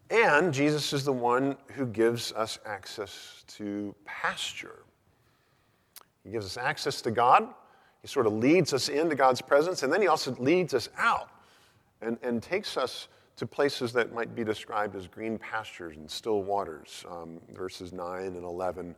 And 0.10 0.54
Jesus 0.54 0.92
is 0.92 1.06
the 1.06 1.14
one 1.14 1.56
who 1.68 1.86
gives 1.86 2.34
us 2.34 2.60
access 2.66 3.46
to 3.56 3.96
pasture. 4.04 4.84
He 6.26 6.32
gives 6.32 6.46
us 6.46 6.58
access 6.58 7.02
to 7.04 7.12
God. 7.12 7.48
He 8.02 8.10
sort 8.10 8.28
of 8.28 8.34
leads 8.34 8.74
us 8.74 8.90
into 8.90 9.16
God's 9.16 9.42
presence, 9.42 9.84
and 9.84 9.94
then 9.94 10.02
he 10.02 10.08
also 10.08 10.36
leads 10.38 10.74
us 10.74 10.90
out 10.98 11.30
and, 12.02 12.18
and 12.24 12.44
takes 12.44 12.76
us 12.76 13.08
to 13.42 13.48
places 13.48 13.92
that 13.92 14.14
might 14.14 14.36
be 14.36 14.44
described 14.44 14.96
as 14.96 15.08
green 15.08 15.36
pastures 15.36 15.98
and 15.98 16.08
still 16.08 16.44
waters. 16.44 17.04
Um, 17.10 17.40
verses 17.56 17.92
9 17.92 18.22
and 18.22 18.44
11 18.44 18.96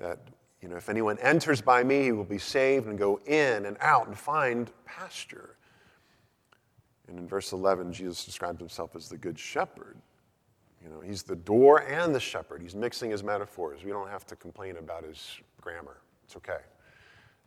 that, 0.00 0.18
you 0.60 0.68
know, 0.68 0.74
if 0.74 0.88
anyone 0.88 1.16
enters 1.20 1.60
by 1.60 1.84
me, 1.84 2.02
he 2.02 2.10
will 2.10 2.24
be 2.24 2.38
saved 2.38 2.88
and 2.88 2.98
go 2.98 3.20
in 3.26 3.66
and 3.66 3.76
out 3.78 4.08
and 4.08 4.18
find 4.18 4.72
pasture. 4.84 5.54
And 7.06 7.20
in 7.20 7.28
verse 7.28 7.52
11, 7.52 7.92
Jesus 7.92 8.24
describes 8.24 8.58
himself 8.58 8.96
as 8.96 9.08
the 9.08 9.16
good 9.16 9.38
shepherd. 9.38 9.96
You 10.82 10.90
know, 10.90 10.98
he's 10.98 11.22
the 11.22 11.36
door 11.36 11.82
and 11.82 12.12
the 12.12 12.18
shepherd. 12.18 12.60
He's 12.62 12.74
mixing 12.74 13.12
his 13.12 13.22
metaphors. 13.22 13.84
We 13.84 13.92
don't 13.92 14.08
have 14.08 14.26
to 14.26 14.34
complain 14.34 14.78
about 14.78 15.04
his 15.04 15.38
grammar. 15.60 15.98
It's 16.24 16.34
okay. 16.34 16.62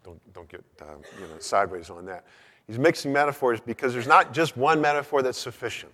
Don't, 0.06 0.34
don't 0.34 0.48
get 0.48 0.64
uh, 0.82 0.96
you 1.20 1.28
know, 1.28 1.40
sideways 1.40 1.90
on 1.90 2.06
that. 2.06 2.26
He's 2.68 2.80
mixing 2.80 3.12
metaphors 3.12 3.60
because 3.60 3.92
there's 3.92 4.08
not 4.08 4.34
just 4.34 4.56
one 4.56 4.80
metaphor 4.80 5.22
that's 5.22 5.38
sufficient. 5.38 5.92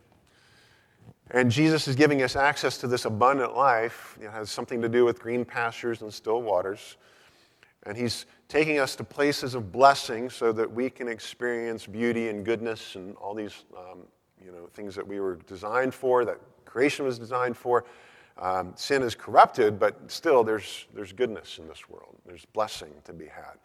And 1.31 1.51
Jesus 1.51 1.88
is 1.88 1.96
giving 1.96 2.22
us 2.24 2.36
access 2.36 2.77
to 2.79 2.88
this 2.88 3.05
abundant 3.05 3.55
life. 3.55 4.17
It 4.22 4.31
has 4.31 4.50
something 4.50 4.81
to 4.81 4.89
do 4.89 5.03
with 5.03 5.19
green 5.19 5.43
pastures 5.43 6.01
and 6.01 6.13
still 6.13 6.41
waters. 6.41 6.98
And 7.84 7.98
he's 7.98 8.25
taking 8.48 8.79
us 8.79 8.96
to 8.96 9.03
places 9.03 9.53
of 9.53 9.72
blessing 9.72 10.29
so 10.29 10.51
that 10.53 10.72
we 10.72 10.89
can 10.89 11.07
experience 11.07 11.86
beauty 11.86 12.29
and 12.29 12.46
goodness 12.46 12.96
and 12.96 13.15
all 13.17 13.34
these 13.34 13.65
um, 13.77 14.03
you 14.43 14.51
know, 14.51 14.67
things 14.74 14.96
that 14.96 15.05
we 15.05 15.19
were 15.19 15.36
designed 15.48 15.93
for, 15.93 16.24
that 16.24 16.39
creation 16.65 17.05
was 17.05 17.19
designed 17.19 17.57
for. 17.57 17.86
Um, 18.38 18.74
sin 18.75 19.01
is 19.01 19.15
corrupted, 19.15 19.79
but 19.79 20.00
still 20.10 20.43
there's, 20.43 20.86
there's 20.93 21.12
goodness 21.12 21.57
in 21.57 21.67
this 21.67 21.89
world. 21.89 22.15
There's 22.25 22.46
blessing 22.46 22.93
to 23.03 23.13
be 23.13 23.25
had. 23.25 23.57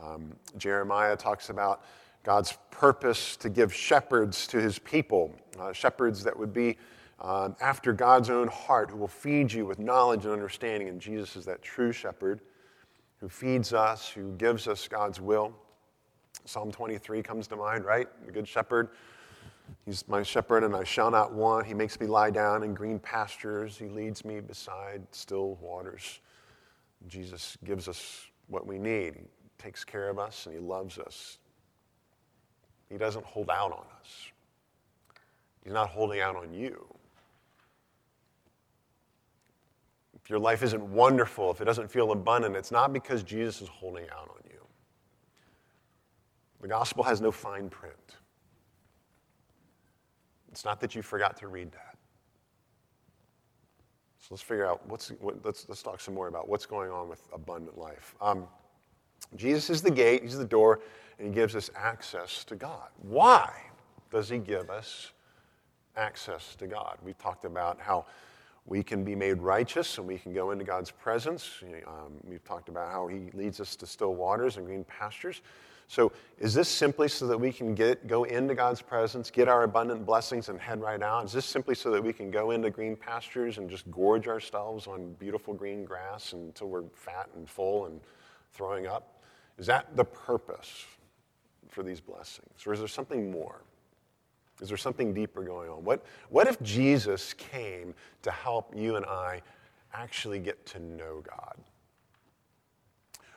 Um, 0.00 0.32
Jeremiah 0.58 1.16
talks 1.16 1.48
about 1.48 1.82
God's 2.26 2.58
purpose 2.70 3.36
to 3.36 3.48
give 3.48 3.72
shepherds 3.72 4.46
to 4.48 4.60
his 4.60 4.78
people, 4.80 5.32
uh, 5.58 5.72
shepherds 5.72 6.24
that 6.24 6.36
would 6.36 6.52
be 6.52 6.76
um, 7.20 7.54
after 7.60 7.92
God's 7.92 8.28
own 8.28 8.48
heart, 8.48 8.90
who 8.90 8.96
will 8.96 9.06
feed 9.06 9.52
you 9.52 9.64
with 9.64 9.78
knowledge 9.78 10.24
and 10.24 10.32
understanding. 10.32 10.88
And 10.88 11.00
Jesus 11.00 11.36
is 11.36 11.44
that 11.44 11.62
true 11.62 11.92
shepherd 11.92 12.40
who 13.20 13.28
feeds 13.28 13.72
us, 13.72 14.08
who 14.08 14.32
gives 14.32 14.66
us 14.66 14.88
God's 14.88 15.20
will. 15.20 15.54
Psalm 16.44 16.72
23 16.72 17.22
comes 17.22 17.46
to 17.46 17.56
mind, 17.56 17.84
right? 17.84 18.08
The 18.26 18.32
good 18.32 18.48
shepherd 18.48 18.90
He's 19.84 20.06
my 20.08 20.22
shepherd, 20.22 20.64
and 20.64 20.74
I 20.74 20.84
shall 20.84 21.10
not 21.10 21.32
want. 21.32 21.66
He 21.66 21.74
makes 21.74 21.98
me 22.00 22.06
lie 22.06 22.30
down 22.30 22.62
in 22.62 22.74
green 22.74 22.98
pastures. 22.98 23.76
He 23.76 23.86
leads 23.86 24.24
me 24.24 24.40
beside 24.40 25.02
still 25.12 25.54
waters. 25.60 26.20
Jesus 27.06 27.56
gives 27.64 27.88
us 27.88 28.26
what 28.48 28.66
we 28.66 28.78
need. 28.78 29.14
He 29.16 29.22
takes 29.58 29.84
care 29.84 30.08
of 30.08 30.18
us, 30.18 30.46
and 30.46 30.54
He 30.54 30.60
loves 30.60 30.98
us. 30.98 31.38
He 32.90 32.98
doesn't 32.98 33.24
hold 33.24 33.50
out 33.50 33.72
on 33.72 33.84
us, 34.00 34.30
He's 35.64 35.72
not 35.72 35.88
holding 35.88 36.20
out 36.20 36.36
on 36.36 36.52
you. 36.52 36.84
If 40.14 40.30
your 40.30 40.40
life 40.40 40.64
isn't 40.64 40.82
wonderful, 40.82 41.52
if 41.52 41.60
it 41.60 41.66
doesn't 41.66 41.88
feel 41.88 42.10
abundant, 42.10 42.56
it's 42.56 42.72
not 42.72 42.92
because 42.92 43.22
Jesus 43.22 43.62
is 43.62 43.68
holding 43.68 44.06
out 44.10 44.28
on 44.28 44.40
you. 44.50 44.58
The 46.60 46.66
gospel 46.66 47.04
has 47.04 47.20
no 47.20 47.30
fine 47.30 47.68
print. 47.68 48.16
It's 50.50 50.64
not 50.64 50.80
that 50.80 50.96
you 50.96 51.02
forgot 51.02 51.36
to 51.36 51.46
read 51.46 51.70
that. 51.70 51.96
So 54.18 54.28
let's 54.30 54.42
figure 54.42 54.66
out 54.66 54.80
what's, 54.88 55.10
what, 55.20 55.44
let's, 55.44 55.68
let's 55.68 55.80
talk 55.80 56.00
some 56.00 56.14
more 56.14 56.26
about 56.26 56.48
what's 56.48 56.66
going 56.66 56.90
on 56.90 57.08
with 57.08 57.20
abundant 57.32 57.78
life. 57.78 58.16
Um, 58.20 58.48
Jesus 59.36 59.70
is 59.70 59.82
the 59.82 59.92
gate, 59.92 60.22
He's 60.22 60.36
the 60.36 60.44
door, 60.44 60.80
and 61.18 61.28
He 61.28 61.34
gives 61.34 61.54
us 61.54 61.70
access 61.74 62.44
to 62.44 62.56
God. 62.56 62.88
Why 63.02 63.52
does 64.10 64.28
He 64.28 64.38
give 64.38 64.70
us 64.70 65.12
access 65.96 66.56
to 66.56 66.66
God? 66.66 66.98
We've 67.02 67.18
talked 67.18 67.44
about 67.44 67.80
how 67.80 68.06
we 68.66 68.82
can 68.82 69.04
be 69.04 69.14
made 69.14 69.40
righteous 69.40 69.98
and 69.98 70.06
we 70.06 70.18
can 70.18 70.32
go 70.32 70.50
into 70.50 70.64
God's 70.64 70.90
presence. 70.90 71.62
Um, 71.86 72.14
we've 72.24 72.44
talked 72.44 72.68
about 72.68 72.90
how 72.90 73.06
He 73.06 73.30
leads 73.32 73.60
us 73.60 73.76
to 73.76 73.86
still 73.86 74.14
waters 74.14 74.56
and 74.56 74.66
green 74.66 74.84
pastures. 74.84 75.42
So, 75.88 76.10
is 76.38 76.52
this 76.52 76.68
simply 76.68 77.06
so 77.06 77.28
that 77.28 77.38
we 77.38 77.52
can 77.52 77.72
get, 77.72 78.08
go 78.08 78.24
into 78.24 78.56
God's 78.56 78.82
presence, 78.82 79.30
get 79.30 79.46
our 79.46 79.62
abundant 79.62 80.04
blessings, 80.04 80.48
and 80.48 80.60
head 80.60 80.80
right 80.80 81.00
out? 81.00 81.26
Is 81.26 81.32
this 81.32 81.46
simply 81.46 81.76
so 81.76 81.92
that 81.92 82.02
we 82.02 82.12
can 82.12 82.28
go 82.28 82.50
into 82.50 82.70
green 82.70 82.96
pastures 82.96 83.58
and 83.58 83.70
just 83.70 83.88
gorge 83.88 84.26
ourselves 84.26 84.88
on 84.88 85.12
beautiful 85.12 85.54
green 85.54 85.84
grass 85.84 86.32
until 86.32 86.68
we're 86.68 86.82
fat 86.92 87.28
and 87.36 87.48
full 87.48 87.86
and 87.86 88.00
throwing 88.52 88.88
up? 88.88 89.22
Is 89.58 89.66
that 89.66 89.96
the 89.96 90.04
purpose 90.04 90.86
for 91.76 91.82
these 91.82 92.00
blessings? 92.00 92.66
Or 92.66 92.72
is 92.72 92.78
there 92.78 92.88
something 92.88 93.30
more? 93.30 93.60
Is 94.62 94.68
there 94.68 94.78
something 94.78 95.12
deeper 95.12 95.42
going 95.42 95.68
on? 95.68 95.84
What, 95.84 96.06
what 96.30 96.48
if 96.48 96.60
Jesus 96.62 97.34
came 97.34 97.94
to 98.22 98.30
help 98.30 98.74
you 98.74 98.96
and 98.96 99.04
I 99.04 99.42
actually 99.92 100.38
get 100.38 100.64
to 100.66 100.80
know 100.80 101.22
God? 101.22 101.56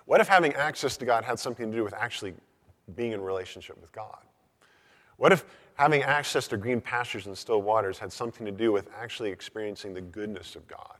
What 0.05 0.22
if 0.22 0.29
having 0.29 0.53
access 0.53 0.96
to 0.98 1.05
God 1.05 1.25
had 1.25 1.38
something 1.38 1.69
to 1.69 1.77
do 1.77 1.84
with 1.84 1.93
actually 1.93 2.34
being 2.96 3.12
in 3.12 3.19
relationship 3.19 3.79
with 3.81 3.91
God? 3.91 4.24
What 5.17 5.34
if 5.34 5.43
having 5.75 6.01
access 6.03 6.48
to 6.48 6.55
green 6.55 6.79
pastures 6.79 7.27
and 7.27 7.38
still 7.38 7.62
waters 7.62 8.00
had 8.00 8.13
something 8.13 8.46
to 8.46 8.53
do 8.53 8.72
with 8.72 8.89
actually 8.98 9.31
experiencing 9.31 9.93
the 9.93 10.01
goodness 10.01 10.55
of 10.55 10.65
God, 10.65 10.96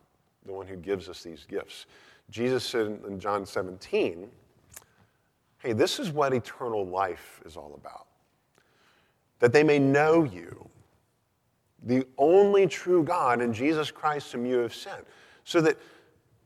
the 0.46 0.52
one 0.52 0.68
who 0.68 0.76
gives 0.76 1.08
us 1.08 1.24
these 1.24 1.46
gifts? 1.50 1.86
Jesus 2.30 2.66
said 2.66 3.00
in 3.08 3.18
John 3.18 3.46
17, 3.46 4.30
hey, 5.60 5.74
this 5.74 6.00
is 6.00 6.12
what 6.12 6.34
eternal 6.34 6.86
life 6.86 7.42
is 7.46 7.56
all 7.56 7.74
about. 7.76 8.08
That 9.40 9.54
they 9.54 9.64
may 9.64 9.80
know 9.80 10.24
you, 10.24 10.70
the 11.84 12.06
only 12.18 12.68
true 12.68 13.04
God, 13.04 13.42
and 13.42 13.54
Jesus 13.54 13.92
Christ 13.92 14.32
whom 14.32 14.46
you 14.46 14.58
have 14.58 14.74
sent. 14.74 15.06
So 15.44 15.62
that 15.62 15.78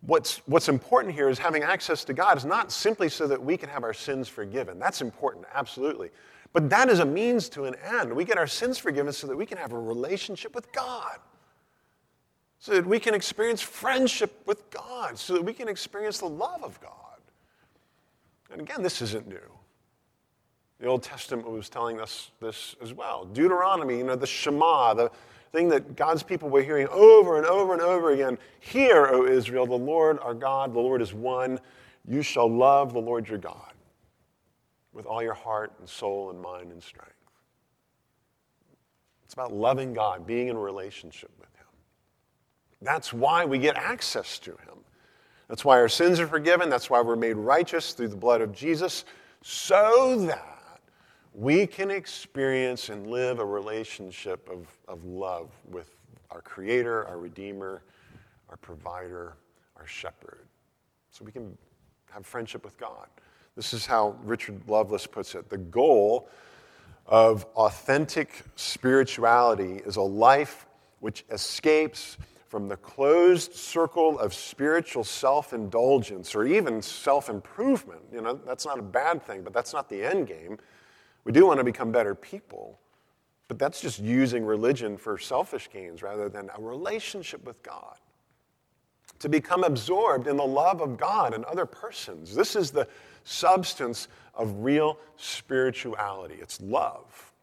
what's, 0.01 0.37
what's 0.45 0.69
important 0.69 1.13
here 1.13 1.29
is 1.29 1.39
having 1.39 1.63
access 1.63 2.03
to 2.05 2.13
God 2.13 2.37
is 2.37 2.45
not 2.45 2.71
simply 2.71 3.09
so 3.09 3.27
that 3.27 3.41
we 3.41 3.57
can 3.57 3.69
have 3.69 3.83
our 3.83 3.93
sins 3.93 4.27
forgiven. 4.27 4.79
That's 4.79 5.01
important, 5.01 5.45
absolutely. 5.53 6.09
But 6.51 6.69
that 6.69 6.89
is 6.89 6.99
a 6.99 7.05
means 7.05 7.49
to 7.49 7.65
an 7.65 7.75
end. 7.83 8.13
We 8.13 8.25
get 8.25 8.37
our 8.37 8.47
sins 8.47 8.77
forgiven 8.77 9.11
so 9.11 9.27
that 9.27 9.35
we 9.35 9.45
can 9.45 9.57
have 9.57 9.73
a 9.73 9.79
relationship 9.79 10.53
with 10.53 10.71
God, 10.71 11.17
so 12.59 12.73
that 12.73 12.85
we 12.85 12.99
can 12.99 13.15
experience 13.15 13.61
friendship 13.61 14.41
with 14.45 14.69
God, 14.69 15.17
so 15.17 15.33
that 15.33 15.43
we 15.43 15.53
can 15.53 15.67
experience 15.67 16.19
the 16.19 16.29
love 16.29 16.63
of 16.63 16.79
God. 16.79 17.02
And 18.53 18.61
again, 18.61 18.81
this 18.81 19.01
isn't 19.01 19.27
new. 19.27 19.51
The 20.79 20.87
Old 20.87 21.03
Testament 21.03 21.49
was 21.49 21.69
telling 21.69 21.99
us 21.99 22.31
this 22.39 22.75
as 22.81 22.93
well. 22.93 23.25
Deuteronomy, 23.25 23.97
you 23.97 24.03
know, 24.03 24.15
the 24.15 24.27
Shema, 24.27 24.93
the, 24.93 25.11
thing 25.53 25.69
that 25.69 25.95
God's 25.95 26.23
people 26.23 26.49
were 26.49 26.63
hearing 26.63 26.87
over 26.89 27.37
and 27.37 27.45
over 27.45 27.73
and 27.73 27.81
over 27.81 28.11
again 28.11 28.37
Hear, 28.59 29.07
O 29.07 29.25
Israel, 29.25 29.65
the 29.65 29.75
Lord 29.75 30.19
our 30.19 30.33
God, 30.33 30.73
the 30.73 30.79
Lord 30.79 31.01
is 31.01 31.13
one. 31.13 31.59
You 32.05 32.21
shall 32.21 32.49
love 32.49 32.91
the 32.91 32.99
Lord 32.99 33.29
your 33.29 33.37
God 33.37 33.71
with 34.91 35.05
all 35.05 35.23
your 35.23 35.33
heart 35.33 35.71
and 35.79 35.87
soul 35.87 36.31
and 36.31 36.41
mind 36.41 36.71
and 36.71 36.83
strength. 36.83 37.13
It's 39.23 39.33
about 39.33 39.53
loving 39.53 39.93
God, 39.93 40.27
being 40.27 40.47
in 40.47 40.57
relationship 40.57 41.31
with 41.39 41.49
Him. 41.55 41.65
That's 42.81 43.13
why 43.13 43.45
we 43.45 43.57
get 43.57 43.77
access 43.77 44.37
to 44.39 44.51
Him. 44.51 44.79
That's 45.53 45.63
why 45.63 45.77
our 45.77 45.87
sins 45.87 46.19
are 46.19 46.25
forgiven. 46.25 46.67
That's 46.67 46.89
why 46.89 46.99
we're 47.01 47.15
made 47.15 47.35
righteous 47.35 47.93
through 47.93 48.07
the 48.07 48.15
blood 48.15 48.41
of 48.41 48.53
Jesus, 48.53 49.05
so 49.43 50.17
that 50.25 50.79
we 51.31 51.67
can 51.67 51.91
experience 51.91 52.89
and 52.89 53.05
live 53.05 53.37
a 53.37 53.45
relationship 53.45 54.49
of, 54.49 54.65
of 54.87 55.05
love 55.05 55.51
with 55.69 55.95
our 56.31 56.41
Creator, 56.41 57.07
our 57.07 57.19
Redeemer, 57.19 57.83
our 58.49 58.57
Provider, 58.57 59.35
our 59.77 59.85
Shepherd. 59.85 60.47
So 61.11 61.23
we 61.23 61.31
can 61.31 61.55
have 62.09 62.25
friendship 62.25 62.65
with 62.65 62.75
God. 62.79 63.05
This 63.55 63.75
is 63.75 63.85
how 63.85 64.15
Richard 64.23 64.59
Lovelace 64.67 65.05
puts 65.05 65.35
it. 65.35 65.51
The 65.51 65.59
goal 65.59 66.29
of 67.05 67.45
authentic 67.55 68.43
spirituality 68.55 69.83
is 69.85 69.97
a 69.97 70.01
life 70.01 70.65
which 70.99 71.25
escapes 71.29 72.17
from 72.53 72.67
the 72.67 72.77
closed 72.77 73.55
circle 73.55 74.19
of 74.19 74.31
spiritual 74.31 75.03
self 75.03 75.53
indulgence 75.53 76.35
or 76.35 76.45
even 76.45 76.83
self 76.83 77.27
improvement. 77.27 78.01
You 78.13 78.21
know, 78.21 78.35
that's 78.45 78.63
not 78.63 78.77
a 78.77 78.83
bad 78.83 79.23
thing, 79.23 79.41
but 79.41 79.53
that's 79.53 79.73
not 79.73 79.89
the 79.89 80.03
end 80.03 80.27
game. 80.27 80.59
We 81.23 81.31
do 81.31 81.47
want 81.47 81.57
to 81.57 81.63
become 81.63 81.91
better 81.91 82.13
people, 82.13 82.79
but 83.47 83.57
that's 83.57 83.81
just 83.81 83.97
using 83.97 84.45
religion 84.45 84.97
for 84.97 85.17
selfish 85.17 85.67
gains 85.73 86.03
rather 86.03 86.29
than 86.29 86.51
a 86.55 86.61
relationship 86.61 87.43
with 87.43 87.63
God. 87.63 87.97
To 89.17 89.29
become 89.29 89.63
absorbed 89.63 90.27
in 90.27 90.37
the 90.37 90.45
love 90.45 90.79
of 90.79 90.95
God 90.95 91.33
and 91.33 91.45
other 91.45 91.65
persons. 91.65 92.35
This 92.35 92.55
is 92.55 92.69
the 92.69 92.87
substance 93.23 94.09
of 94.35 94.63
real 94.63 94.99
spirituality. 95.17 96.35
It's 96.39 96.61
love. 96.61 97.33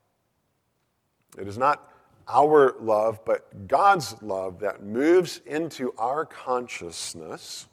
It 1.36 1.48
is 1.48 1.58
not 1.58 1.89
our 2.30 2.76
love, 2.80 3.20
but 3.24 3.66
God's 3.66 4.20
love 4.22 4.60
that 4.60 4.82
moves 4.82 5.40
into 5.46 5.92
our 5.98 6.24
consciousness, 6.24 7.66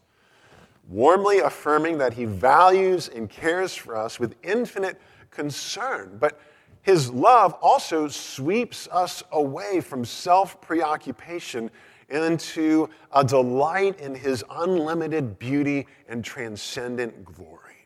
warmly 0.89 1.39
affirming 1.39 1.97
that 1.99 2.13
He 2.13 2.25
values 2.25 3.09
and 3.09 3.29
cares 3.29 3.75
for 3.75 3.95
us 3.95 4.19
with 4.19 4.35
infinite 4.43 4.99
concern. 5.31 6.17
But 6.19 6.39
His 6.81 7.11
love 7.11 7.53
also 7.61 8.07
sweeps 8.07 8.87
us 8.91 9.23
away 9.31 9.81
from 9.81 10.03
self 10.03 10.59
preoccupation 10.59 11.69
into 12.09 12.89
a 13.11 13.23
delight 13.23 13.99
in 13.99 14.15
His 14.15 14.43
unlimited 14.49 15.37
beauty 15.37 15.87
and 16.07 16.23
transcendent 16.23 17.23
glory. 17.25 17.76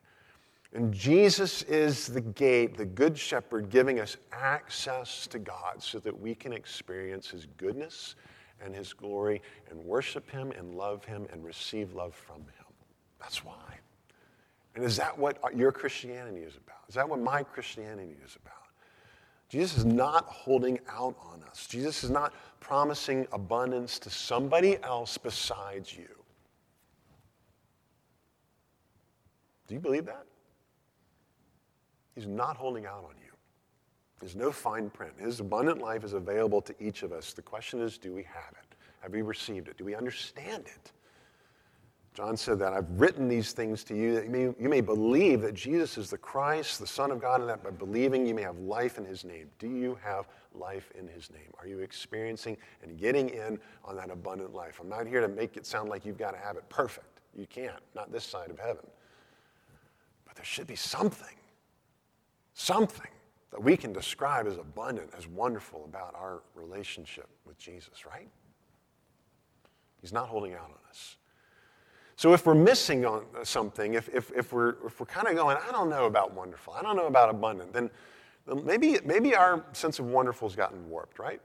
And 0.74 0.94
Jesus 0.94 1.64
is 1.64 2.08
the 2.08 2.22
gate, 2.22 2.78
the 2.78 2.86
good 2.86 3.18
shepherd, 3.18 3.70
giving 3.70 4.00
us 4.00 4.16
access 4.32 5.28
to 5.28 5.38
God 5.38 5.84
so 5.84 6.00
that 6.00 6.18
we 6.18 6.34
can 6.34 6.54
experience 6.54 7.30
his 7.30 7.46
goodness 7.58 8.16
and 8.64 8.74
his 8.74 8.94
glory 8.94 9.42
and 9.70 9.78
worship 9.84 10.30
him 10.30 10.52
and 10.52 10.76
love 10.76 11.04
him 11.04 11.28
and 11.34 11.44
receive 11.44 11.94
love 11.94 12.14
from 12.16 12.38
him. 12.38 12.66
That's 13.20 13.44
why. 13.44 13.80
And 14.76 14.86
is 14.86 14.96
that 14.96 15.18
what 15.18 15.38
your 15.54 15.74
Christianity 15.74 16.42
is 16.42 16.56
about? 16.56 16.78
Is 16.88 16.96
that 16.96 17.08
what 17.08 17.20
my 17.20 17.44
Christianity 17.44 18.16
is 18.26 18.38
about? 18.38 18.54
Jesus 19.50 19.80
is 19.80 19.86
not 19.86 20.26
holding 20.28 20.80
out 20.90 21.18
on 21.20 21.44
us. 21.44 21.68
Jesus 21.68 22.06
is 22.06 22.10
not 22.10 22.34
promising 22.62 23.28
abundance 23.34 24.00
to 24.00 24.10
somebody 24.10 24.82
else 24.82 25.18
besides 25.18 25.94
you. 25.94 26.08
Do 29.68 29.74
you 29.74 29.82
believe 29.82 30.06
that? 30.06 30.24
He's 32.16 32.28
not 32.28 32.58
holding 32.58 32.86
out 32.86 33.06
on 33.08 33.16
you. 33.24 33.32
There's 34.20 34.36
no 34.36 34.52
fine 34.52 34.90
print. 34.90 35.14
His 35.18 35.40
abundant 35.40 35.80
life 35.80 36.04
is 36.04 36.14
available 36.14 36.62
to 36.62 36.76
each 36.80 37.04
of 37.04 37.12
us. 37.12 37.34
The 37.34 37.42
question 37.42 37.82
is 37.82 37.98
do 37.98 38.14
we 38.14 38.24
have 38.24 38.54
it? 38.54 38.76
Have 39.00 39.14
we 39.14 39.24
received 39.24 39.68
it? 39.68 39.78
Do 39.78 39.86
we 39.86 39.96
understand 39.96 40.66
it? 40.68 40.92
John 42.14 42.36
said 42.36 42.60
that 42.60 42.74
I've 42.74 42.90
written 43.00 43.30
these 43.30 43.54
things 43.54 43.86
to 43.86 43.96
you 43.96 44.14
that 44.16 44.26
you 44.26 44.30
may, 44.30 44.42
you 44.60 44.70
may 44.70 44.82
believe 44.82 45.42
that 45.42 45.54
Jesus 45.54 45.98
is 45.98 46.10
the 46.10 46.18
Christ, 46.18 46.80
the 46.80 46.86
Son 46.86 47.10
of 47.10 47.22
God, 47.22 47.40
and 47.40 47.50
that 47.50 47.64
by 47.64 47.72
believing 47.72 48.28
you 48.28 48.36
may 48.36 48.42
have 48.42 48.60
life 48.60 48.98
in 48.98 49.06
his 49.06 49.24
name. 49.24 49.50
Do 49.60 49.70
you 49.70 49.98
have 50.04 50.28
life 50.54 50.92
in 51.00 51.08
his 51.08 51.32
name? 51.32 51.52
Are 51.58 51.68
you 51.68 51.80
experiencing 51.80 52.58
and 52.84 52.98
getting 53.00 53.30
in 53.30 53.60
on 53.86 53.96
that 53.96 54.12
abundant 54.12 54.54
life? 54.54 54.80
I'm 54.82 54.90
not 54.90 55.08
here 55.08 55.22
to 55.22 55.30
make 55.30 55.56
it 55.56 55.66
sound 55.66 55.90
like 55.90 56.06
you've 56.06 56.18
got 56.18 56.32
to 56.32 56.38
have 56.38 56.58
it 56.58 56.68
perfect. 56.68 57.22
You 57.34 57.48
can't, 57.48 57.82
not 57.96 58.12
this 58.12 58.26
side 58.26 58.50
of 58.50 58.60
heaven. 58.60 58.86
But 60.26 60.36
there 60.36 60.46
should 60.46 60.68
be 60.68 60.76
something 60.76 61.36
something 62.62 63.12
that 63.52 63.62
we 63.62 63.76
can 63.76 63.92
describe 63.92 64.48
as 64.48 64.58
abundant, 64.58 65.10
as 65.18 65.28
wonderful 65.28 65.84
about 65.86 66.16
our 66.16 66.42
relationship 66.56 67.28
with 67.46 67.58
Jesus, 67.58 68.06
right? 68.06 68.30
He's 70.00 70.14
not 70.14 70.30
holding 70.30 70.54
out 70.54 70.66
on 70.66 70.90
us. 70.90 71.18
So 72.16 72.34
if 72.34 72.46
we're 72.46 72.54
missing 72.54 73.06
on 73.06 73.26
something, 73.44 73.96
if, 73.96 74.08
if, 74.14 74.32
if 74.36 74.54
we're, 74.54 74.76
if 74.86 75.00
we're 75.00 75.08
kind 75.08 75.28
of 75.28 75.36
going, 75.36 75.58
I 75.68 75.72
don't 75.72 75.90
know 75.90 76.06
about 76.06 76.34
wonderful, 76.34 76.74
I 76.74 76.84
don't 76.84 76.96
know 76.96 77.08
about 77.08 77.30
abundant, 77.30 77.74
then 77.74 77.90
maybe, 78.64 79.00
maybe 79.04 79.36
our 79.36 79.66
sense 79.74 79.98
of 79.98 80.06
wonderful 80.06 80.48
has 80.48 80.56
gotten 80.56 80.88
warped, 80.88 81.18
right? 81.18 81.42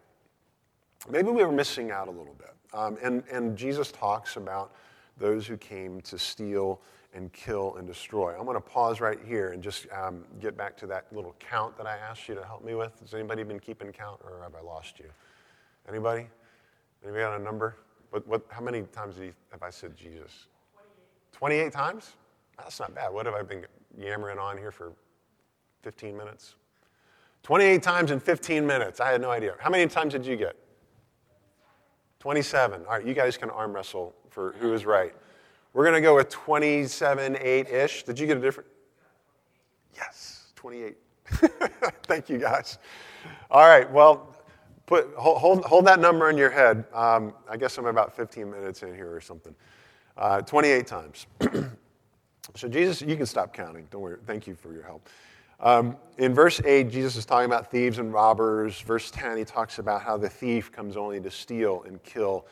Maybe 1.08 1.30
we 1.30 1.44
were 1.44 1.52
missing 1.52 1.90
out 1.90 2.08
a 2.08 2.10
little 2.10 2.34
bit. 2.34 2.54
Um, 2.74 2.98
and, 3.02 3.22
and 3.32 3.56
Jesus 3.56 3.90
talks 3.90 4.36
about 4.36 4.72
those 5.16 5.46
who 5.46 5.56
came 5.56 6.02
to 6.02 6.18
steal 6.18 6.80
and 7.16 7.32
kill 7.32 7.76
and 7.76 7.86
destroy. 7.86 8.36
I'm 8.38 8.44
going 8.44 8.56
to 8.56 8.60
pause 8.60 9.00
right 9.00 9.18
here 9.26 9.52
and 9.52 9.62
just 9.62 9.86
um, 9.90 10.24
get 10.38 10.56
back 10.56 10.76
to 10.76 10.86
that 10.88 11.06
little 11.10 11.34
count 11.40 11.76
that 11.78 11.86
I 11.86 11.96
asked 11.96 12.28
you 12.28 12.34
to 12.34 12.44
help 12.44 12.62
me 12.62 12.74
with. 12.74 12.92
Has 13.00 13.14
anybody 13.14 13.42
been 13.42 13.58
keeping 13.58 13.90
count 13.90 14.20
or 14.22 14.42
have 14.42 14.54
I 14.54 14.60
lost 14.60 14.98
you? 14.98 15.06
Anybody? 15.88 16.26
Anybody 17.02 17.22
got 17.22 17.40
a 17.40 17.42
number? 17.42 17.76
What, 18.10 18.28
what, 18.28 18.42
how 18.50 18.60
many 18.60 18.82
times 18.82 19.16
have 19.50 19.62
I 19.62 19.70
said 19.70 19.96
Jesus? 19.96 20.46
28. 21.32 21.70
28 21.70 21.72
times? 21.72 22.12
That's 22.58 22.78
not 22.78 22.94
bad. 22.94 23.12
What 23.12 23.24
have 23.26 23.34
I 23.34 23.42
been 23.42 23.64
yammering 23.98 24.38
on 24.38 24.58
here 24.58 24.70
for 24.70 24.92
15 25.82 26.16
minutes? 26.16 26.54
28 27.44 27.82
times 27.82 28.10
in 28.10 28.20
15 28.20 28.66
minutes. 28.66 29.00
I 29.00 29.10
had 29.10 29.22
no 29.22 29.30
idea. 29.30 29.54
How 29.58 29.70
many 29.70 29.86
times 29.86 30.12
did 30.12 30.26
you 30.26 30.36
get? 30.36 30.56
27. 32.18 32.82
All 32.82 32.92
right, 32.92 33.06
you 33.06 33.14
guys 33.14 33.38
can 33.38 33.48
arm 33.50 33.72
wrestle 33.72 34.14
for 34.28 34.54
who 34.58 34.74
is 34.74 34.84
right. 34.84 35.14
We're 35.72 35.84
going 35.84 35.94
to 35.94 36.00
go 36.00 36.16
with 36.16 36.28
27, 36.30 37.36
8 37.40 37.68
ish. 37.68 38.02
Did 38.04 38.18
you 38.18 38.26
get 38.26 38.36
a 38.36 38.40
different? 38.40 38.68
Yes, 39.94 40.52
28. 40.56 40.96
Thank 42.04 42.28
you, 42.28 42.38
guys. 42.38 42.78
All 43.50 43.66
right, 43.66 43.90
well, 43.90 44.34
put, 44.86 45.12
hold, 45.16 45.64
hold 45.64 45.86
that 45.86 46.00
number 46.00 46.30
in 46.30 46.38
your 46.38 46.50
head. 46.50 46.84
Um, 46.92 47.34
I 47.48 47.56
guess 47.56 47.78
I'm 47.78 47.86
about 47.86 48.14
15 48.14 48.50
minutes 48.50 48.82
in 48.82 48.94
here 48.94 49.14
or 49.14 49.20
something. 49.20 49.54
Uh, 50.16 50.40
28 50.42 50.86
times. 50.86 51.26
so, 52.54 52.68
Jesus, 52.68 53.02
you 53.02 53.16
can 53.16 53.26
stop 53.26 53.52
counting. 53.52 53.86
Don't 53.90 54.00
worry. 54.00 54.18
Thank 54.26 54.46
you 54.46 54.54
for 54.54 54.72
your 54.72 54.82
help. 54.82 55.08
Um, 55.60 55.96
in 56.18 56.34
verse 56.34 56.60
8, 56.62 56.90
Jesus 56.90 57.16
is 57.16 57.24
talking 57.24 57.46
about 57.46 57.70
thieves 57.70 57.98
and 57.98 58.12
robbers. 58.12 58.80
Verse 58.80 59.10
10, 59.10 59.38
he 59.38 59.44
talks 59.44 59.78
about 59.78 60.02
how 60.02 60.16
the 60.16 60.28
thief 60.28 60.70
comes 60.70 60.96
only 60.96 61.20
to 61.20 61.30
steal 61.30 61.82
and 61.86 62.02
kill 62.02 62.46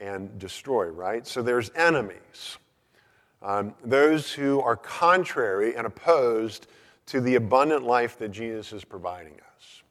and 0.00 0.38
destroy, 0.38 0.86
right? 0.86 1.26
So 1.26 1.42
there's 1.42 1.70
enemies. 1.74 2.58
Um, 3.42 3.74
those 3.84 4.32
who 4.32 4.60
are 4.60 4.76
contrary 4.76 5.76
and 5.76 5.86
opposed 5.86 6.66
to 7.06 7.20
the 7.20 7.36
abundant 7.36 7.84
life 7.84 8.18
that 8.18 8.30
Jesus 8.30 8.72
is 8.72 8.84
providing 8.84 9.34
us. 9.34 9.82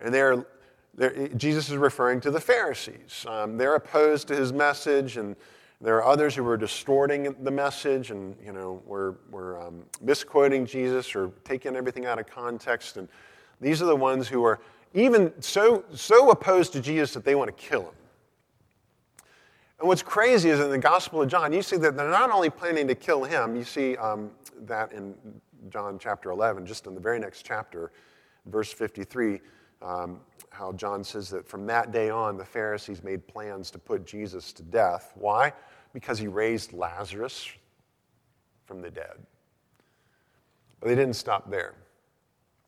And 0.00 0.12
they're, 0.12 0.46
they're 0.94 1.28
Jesus 1.28 1.70
is 1.70 1.76
referring 1.76 2.20
to 2.22 2.30
the 2.30 2.40
Pharisees. 2.40 3.24
Um, 3.28 3.56
they're 3.56 3.76
opposed 3.76 4.28
to 4.28 4.36
his 4.36 4.52
message, 4.52 5.16
and 5.16 5.36
there 5.80 5.96
are 5.96 6.04
others 6.04 6.34
who 6.34 6.46
are 6.46 6.58
distorting 6.58 7.34
the 7.40 7.50
message 7.50 8.10
and, 8.10 8.36
you 8.44 8.52
know, 8.52 8.82
we're, 8.84 9.14
um, 9.60 9.82
misquoting 10.02 10.66
Jesus 10.66 11.14
or 11.16 11.32
taking 11.44 11.74
everything 11.74 12.04
out 12.04 12.18
of 12.18 12.26
context. 12.26 12.98
And 12.98 13.08
these 13.60 13.80
are 13.80 13.86
the 13.86 13.96
ones 13.96 14.28
who 14.28 14.44
are 14.44 14.60
even 14.92 15.32
so, 15.40 15.84
so 15.94 16.30
opposed 16.30 16.74
to 16.74 16.80
Jesus 16.80 17.14
that 17.14 17.24
they 17.24 17.34
want 17.34 17.48
to 17.48 17.64
kill 17.64 17.82
him. 17.82 17.94
And 19.80 19.88
what's 19.88 20.02
crazy 20.02 20.50
is 20.50 20.60
in 20.60 20.70
the 20.70 20.78
Gospel 20.78 21.22
of 21.22 21.28
John, 21.28 21.54
you 21.54 21.62
see 21.62 21.78
that 21.78 21.96
they're 21.96 22.10
not 22.10 22.30
only 22.30 22.50
planning 22.50 22.86
to 22.88 22.94
kill 22.94 23.24
him, 23.24 23.56
you 23.56 23.64
see 23.64 23.96
um, 23.96 24.30
that 24.66 24.92
in 24.92 25.14
John 25.70 25.98
chapter 25.98 26.30
11, 26.30 26.66
just 26.66 26.86
in 26.86 26.94
the 26.94 27.00
very 27.00 27.18
next 27.18 27.46
chapter, 27.46 27.90
verse 28.44 28.70
53, 28.70 29.40
um, 29.80 30.20
how 30.50 30.72
John 30.72 31.02
says 31.02 31.30
that 31.30 31.48
from 31.48 31.66
that 31.66 31.92
day 31.92 32.10
on, 32.10 32.36
the 32.36 32.44
Pharisees 32.44 33.02
made 33.02 33.26
plans 33.26 33.70
to 33.70 33.78
put 33.78 34.04
Jesus 34.04 34.52
to 34.52 34.62
death. 34.62 35.12
Why? 35.14 35.50
Because 35.94 36.18
he 36.18 36.28
raised 36.28 36.74
Lazarus 36.74 37.48
from 38.66 38.82
the 38.82 38.90
dead. 38.90 39.16
But 40.80 40.88
they 40.88 40.94
didn't 40.94 41.16
stop 41.16 41.50
there. 41.50 41.74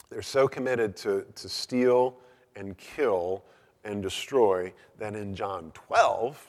They're 0.08 0.22
so 0.22 0.48
committed 0.48 0.96
to, 0.96 1.26
to 1.34 1.48
steal 1.48 2.16
and 2.56 2.76
kill 2.78 3.44
and 3.84 4.02
destroy 4.02 4.72
that 4.98 5.14
in 5.14 5.34
John 5.34 5.72
12, 5.74 6.46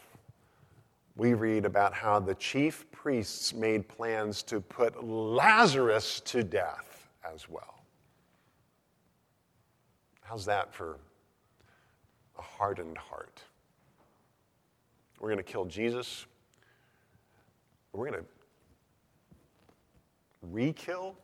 we 1.16 1.34
read 1.34 1.66
about 1.66 1.94
how 1.94 2.20
the 2.20 2.36
chief 2.36 2.90
priests 2.92 3.54
made 3.54 3.88
plans 3.88 4.42
to 4.44 4.60
put 4.60 5.04
Lazarus 5.04 6.20
to 6.22 6.44
death 6.44 7.08
as 7.24 7.48
well. 7.48 7.84
How's 10.22 10.46
that 10.46 10.74
for 10.74 10.98
a 12.38 12.42
hardened 12.42 12.98
heart. 12.98 13.42
We're 15.20 15.30
going 15.30 15.38
to 15.38 15.44
kill 15.44 15.66
Jesus. 15.66 16.26
We're 17.92 18.10
going 18.10 18.24
to 18.24 18.28
re 20.42 20.74
kill 20.74 21.16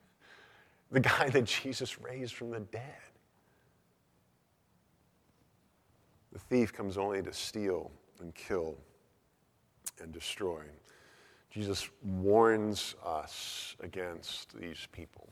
the 0.90 1.00
guy 1.00 1.30
that 1.30 1.46
Jesus 1.46 1.98
raised 2.00 2.34
from 2.34 2.50
the 2.50 2.60
dead. 2.60 2.82
The 6.32 6.38
thief 6.38 6.72
comes 6.72 6.98
only 6.98 7.22
to 7.22 7.32
steal 7.32 7.90
and 8.20 8.34
kill 8.34 8.76
and 10.00 10.12
destroy. 10.12 10.62
Jesus 11.50 11.88
warns 12.02 12.94
us 13.04 13.76
against 13.80 14.58
these 14.58 14.86
people. 14.92 15.28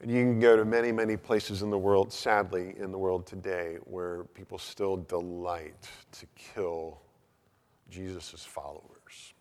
And 0.00 0.10
you 0.10 0.22
can 0.22 0.38
go 0.38 0.56
to 0.56 0.64
many, 0.64 0.92
many 0.92 1.16
places 1.16 1.62
in 1.62 1.70
the 1.70 1.78
world, 1.78 2.12
sadly, 2.12 2.74
in 2.78 2.92
the 2.92 2.98
world 2.98 3.26
today, 3.26 3.78
where 3.84 4.24
people 4.24 4.58
still 4.58 4.96
delight 4.96 5.88
to 6.12 6.26
kill 6.36 7.00
Jesus' 7.90 8.44
followers. 8.44 9.34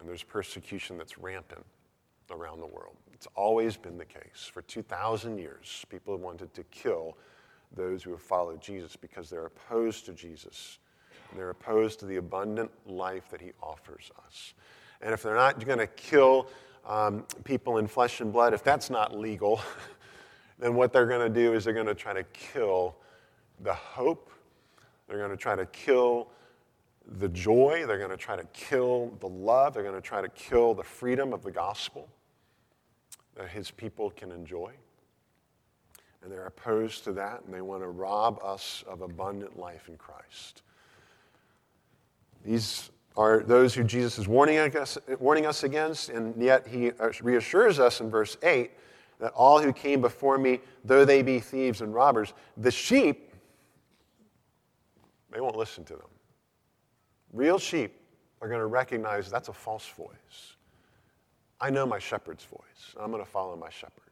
And 0.00 0.08
there's 0.08 0.24
persecution 0.24 0.98
that's 0.98 1.18
rampant 1.18 1.64
around 2.30 2.60
the 2.60 2.66
world. 2.66 2.96
It's 3.12 3.28
always 3.34 3.76
been 3.76 3.96
the 3.96 4.04
case. 4.04 4.50
For 4.52 4.62
2,000 4.62 5.38
years, 5.38 5.84
people 5.88 6.14
have 6.14 6.22
wanted 6.22 6.52
to 6.54 6.64
kill 6.64 7.16
those 7.72 8.02
who 8.02 8.10
have 8.10 8.22
followed 8.22 8.60
Jesus 8.60 8.96
because 8.96 9.30
they're 9.30 9.46
opposed 9.46 10.06
to 10.06 10.12
Jesus. 10.12 10.78
And 11.30 11.38
they're 11.38 11.50
opposed 11.50 12.00
to 12.00 12.06
the 12.06 12.16
abundant 12.16 12.70
life 12.86 13.28
that 13.30 13.40
he 13.40 13.52
offers 13.62 14.10
us. 14.26 14.54
And 15.00 15.12
if 15.12 15.22
they're 15.22 15.34
not 15.34 15.64
going 15.64 15.78
to 15.78 15.86
kill 15.86 16.48
um, 16.86 17.24
people 17.44 17.78
in 17.78 17.86
flesh 17.86 18.20
and 18.20 18.32
blood, 18.32 18.54
if 18.54 18.64
that's 18.64 18.90
not 18.90 19.16
legal, 19.16 19.60
then 20.58 20.74
what 20.74 20.92
they're 20.92 21.06
going 21.06 21.32
to 21.32 21.42
do 21.42 21.54
is 21.54 21.64
they're 21.64 21.74
going 21.74 21.86
to 21.86 21.94
try 21.94 22.12
to 22.12 22.24
kill 22.24 22.96
the 23.60 23.74
hope. 23.74 24.30
They're 25.06 25.18
going 25.18 25.30
to 25.30 25.36
try 25.36 25.56
to 25.56 25.66
kill 25.66 26.28
the 27.18 27.28
joy. 27.28 27.84
They're 27.86 27.98
going 27.98 28.10
to 28.10 28.16
try 28.16 28.36
to 28.36 28.46
kill 28.52 29.12
the 29.20 29.28
love. 29.28 29.74
They're 29.74 29.82
going 29.82 29.94
to 29.94 30.00
try 30.00 30.20
to 30.20 30.28
kill 30.28 30.74
the 30.74 30.82
freedom 30.82 31.32
of 31.32 31.42
the 31.42 31.50
gospel 31.50 32.08
that 33.36 33.48
his 33.48 33.70
people 33.70 34.10
can 34.10 34.32
enjoy. 34.32 34.72
And 36.22 36.32
they're 36.32 36.46
opposed 36.46 37.04
to 37.04 37.12
that, 37.12 37.42
and 37.44 37.54
they 37.54 37.60
want 37.60 37.82
to 37.82 37.88
rob 37.88 38.40
us 38.42 38.82
of 38.88 39.02
abundant 39.02 39.58
life 39.58 39.88
in 39.88 39.96
Christ. 39.96 40.62
These 42.48 42.90
are 43.14 43.40
those 43.40 43.74
who 43.74 43.84
Jesus 43.84 44.18
is 44.18 44.26
warning 44.26 44.56
us, 44.56 44.96
warning 45.18 45.44
us 45.44 45.64
against, 45.64 46.08
and 46.08 46.34
yet 46.42 46.66
he 46.66 46.92
reassures 47.20 47.78
us 47.78 48.00
in 48.00 48.08
verse 48.08 48.38
8 48.42 48.70
that 49.20 49.32
all 49.32 49.60
who 49.60 49.70
came 49.70 50.00
before 50.00 50.38
me, 50.38 50.60
though 50.82 51.04
they 51.04 51.20
be 51.20 51.40
thieves 51.40 51.82
and 51.82 51.92
robbers, 51.92 52.32
the 52.56 52.70
sheep, 52.70 53.34
they 55.30 55.42
won't 55.42 55.56
listen 55.56 55.84
to 55.84 55.92
them. 55.92 56.08
Real 57.34 57.58
sheep 57.58 58.00
are 58.40 58.48
going 58.48 58.60
to 58.60 58.66
recognize 58.66 59.30
that's 59.30 59.48
a 59.48 59.52
false 59.52 59.86
voice. 59.86 60.56
I 61.60 61.68
know 61.68 61.84
my 61.84 61.98
shepherd's 61.98 62.44
voice. 62.44 62.94
I'm 62.98 63.10
going 63.10 63.22
to 63.22 63.30
follow 63.30 63.56
my 63.56 63.68
shepherd. 63.68 64.10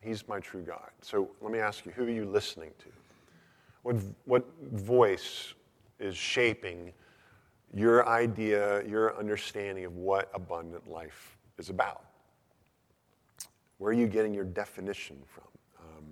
He's 0.00 0.26
my 0.26 0.40
true 0.40 0.62
God. 0.62 0.90
So 1.02 1.30
let 1.40 1.52
me 1.52 1.60
ask 1.60 1.86
you 1.86 1.92
who 1.92 2.04
are 2.04 2.10
you 2.10 2.24
listening 2.24 2.70
to? 2.80 2.86
What, 3.82 3.96
what 4.24 4.44
voice 4.72 5.54
is 6.00 6.16
shaping 6.16 6.92
your 7.74 8.08
idea, 8.08 8.86
your 8.86 9.18
understanding 9.18 9.84
of 9.84 9.96
what 9.96 10.30
abundant 10.32 10.88
life 10.88 11.36
is 11.58 11.70
about. 11.70 12.04
Where 13.78 13.90
are 13.90 13.94
you 13.94 14.06
getting 14.06 14.32
your 14.32 14.44
definition 14.44 15.16
from? 15.26 15.44
Um, 15.80 16.04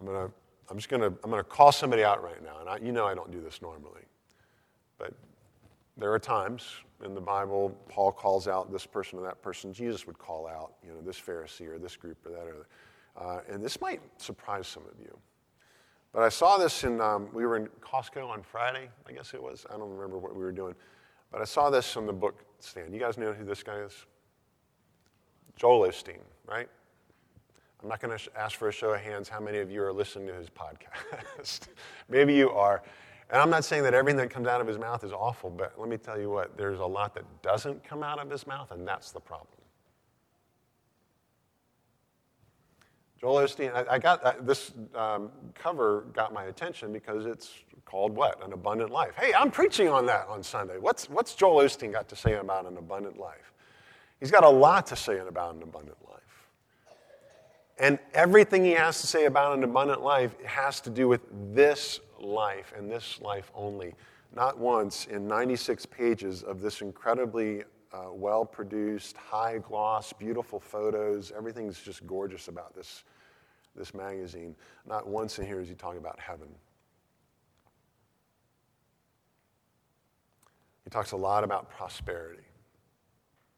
I'm 0.00 0.06
gonna, 0.06 0.30
I'm 0.70 0.76
just 0.76 0.88
gonna, 0.88 1.12
I'm 1.22 1.30
gonna 1.30 1.44
call 1.44 1.70
somebody 1.72 2.02
out 2.02 2.22
right 2.22 2.42
now, 2.42 2.58
and 2.60 2.68
I, 2.68 2.78
you 2.78 2.92
know 2.92 3.06
I 3.06 3.14
don't 3.14 3.30
do 3.30 3.40
this 3.40 3.60
normally, 3.60 4.02
but 4.98 5.12
there 5.98 6.12
are 6.12 6.18
times 6.18 6.70
in 7.04 7.14
the 7.14 7.20
Bible 7.20 7.76
Paul 7.88 8.12
calls 8.12 8.48
out 8.48 8.72
this 8.72 8.86
person 8.86 9.18
or 9.18 9.22
that 9.22 9.42
person. 9.42 9.72
Jesus 9.74 10.06
would 10.06 10.18
call 10.18 10.46
out, 10.46 10.72
you 10.84 10.92
know, 10.92 11.02
this 11.02 11.20
Pharisee 11.20 11.68
or 11.68 11.78
this 11.78 11.96
group 11.96 12.16
or 12.24 12.30
that 12.30 12.46
or. 12.46 12.66
Uh, 13.14 13.40
and 13.50 13.62
this 13.62 13.78
might 13.78 14.00
surprise 14.16 14.66
some 14.66 14.84
of 14.84 14.98
you. 14.98 15.14
But 16.12 16.22
I 16.22 16.28
saw 16.28 16.58
this 16.58 16.84
in, 16.84 17.00
um, 17.00 17.28
we 17.32 17.46
were 17.46 17.56
in 17.56 17.68
Costco 17.80 18.28
on 18.28 18.42
Friday, 18.42 18.88
I 19.08 19.12
guess 19.12 19.32
it 19.32 19.42
was. 19.42 19.64
I 19.70 19.78
don't 19.78 19.90
remember 19.90 20.18
what 20.18 20.34
we 20.34 20.42
were 20.42 20.52
doing. 20.52 20.74
But 21.30 21.40
I 21.40 21.44
saw 21.44 21.70
this 21.70 21.96
on 21.96 22.06
the 22.06 22.12
book 22.12 22.44
stand. 22.58 22.92
You 22.92 23.00
guys 23.00 23.16
know 23.16 23.32
who 23.32 23.44
this 23.44 23.62
guy 23.62 23.78
is? 23.78 24.06
Joel 25.56 25.88
Osteen, 25.88 26.20
right? 26.46 26.68
I'm 27.82 27.88
not 27.88 28.00
going 28.00 28.16
to 28.16 28.38
ask 28.38 28.58
for 28.58 28.68
a 28.68 28.72
show 28.72 28.90
of 28.90 29.00
hands 29.00 29.28
how 29.28 29.40
many 29.40 29.58
of 29.58 29.70
you 29.70 29.82
are 29.82 29.92
listening 29.92 30.28
to 30.28 30.34
his 30.34 30.48
podcast. 30.48 31.68
Maybe 32.08 32.34
you 32.34 32.50
are. 32.50 32.82
And 33.30 33.40
I'm 33.40 33.50
not 33.50 33.64
saying 33.64 33.82
that 33.84 33.94
everything 33.94 34.18
that 34.18 34.30
comes 34.30 34.46
out 34.46 34.60
of 34.60 34.66
his 34.66 34.78
mouth 34.78 35.02
is 35.04 35.12
awful, 35.12 35.48
but 35.48 35.72
let 35.78 35.88
me 35.88 35.96
tell 35.96 36.20
you 36.20 36.30
what, 36.30 36.56
there's 36.56 36.80
a 36.80 36.86
lot 36.86 37.14
that 37.14 37.24
doesn't 37.40 37.82
come 37.82 38.02
out 38.02 38.18
of 38.18 38.30
his 38.30 38.46
mouth, 38.46 38.70
and 38.70 38.86
that's 38.86 39.10
the 39.10 39.20
problem. 39.20 39.48
Joel 43.22 43.36
Osteen, 43.36 43.72
I, 43.72 43.94
I 43.94 43.98
got 44.00 44.44
this 44.44 44.72
um, 44.96 45.30
cover 45.54 46.06
got 46.12 46.32
my 46.32 46.46
attention 46.46 46.92
because 46.92 47.24
it's 47.24 47.52
called 47.84 48.16
what? 48.16 48.44
An 48.44 48.52
abundant 48.52 48.90
life. 48.90 49.12
Hey, 49.16 49.32
I'm 49.32 49.48
preaching 49.48 49.88
on 49.88 50.06
that 50.06 50.26
on 50.28 50.42
Sunday. 50.42 50.76
What's, 50.78 51.08
what's 51.08 51.36
Joel 51.36 51.62
Osteen 51.62 51.92
got 51.92 52.08
to 52.08 52.16
say 52.16 52.34
about 52.34 52.66
an 52.66 52.76
abundant 52.78 53.20
life? 53.20 53.52
He's 54.18 54.32
got 54.32 54.42
a 54.42 54.48
lot 54.48 54.88
to 54.88 54.96
say 54.96 55.18
about 55.18 55.54
an 55.54 55.62
abundant 55.62 55.98
life. 56.08 56.18
And 57.78 58.00
everything 58.12 58.64
he 58.64 58.72
has 58.72 59.00
to 59.02 59.06
say 59.06 59.26
about 59.26 59.56
an 59.56 59.62
abundant 59.62 60.02
life 60.02 60.34
has 60.44 60.80
to 60.80 60.90
do 60.90 61.06
with 61.06 61.20
this 61.54 62.00
life 62.18 62.72
and 62.76 62.90
this 62.90 63.20
life 63.20 63.52
only. 63.54 63.94
Not 64.34 64.58
once 64.58 65.06
in 65.06 65.28
96 65.28 65.86
pages 65.86 66.42
of 66.42 66.60
this 66.60 66.80
incredibly 66.80 67.62
uh, 67.92 68.12
well 68.12 68.44
produced, 68.44 69.16
high 69.16 69.58
gloss, 69.58 70.12
beautiful 70.12 70.58
photos. 70.58 71.32
Everything's 71.36 71.80
just 71.80 72.06
gorgeous 72.06 72.48
about 72.48 72.74
this, 72.74 73.04
this 73.76 73.92
magazine. 73.94 74.54
Not 74.86 75.06
once 75.06 75.38
in 75.38 75.46
here 75.46 75.60
is 75.60 75.68
he 75.68 75.74
talking 75.74 75.98
about 75.98 76.18
heaven. 76.18 76.48
He 80.84 80.90
talks 80.90 81.12
a 81.12 81.16
lot 81.16 81.44
about 81.44 81.70
prosperity. 81.70 82.42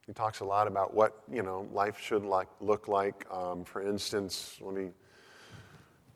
He 0.07 0.13
talks 0.13 0.41
a 0.41 0.45
lot 0.45 0.67
about 0.67 0.93
what 0.95 1.23
you 1.33 1.43
know 1.43 1.67
life 1.73 1.99
should 1.99 2.25
like, 2.25 2.49
look 2.61 2.89
like. 2.89 3.25
Um, 3.33 3.65
for 3.65 3.83
instance, 3.83 4.59
let 4.61 4.75
me, 4.75 4.91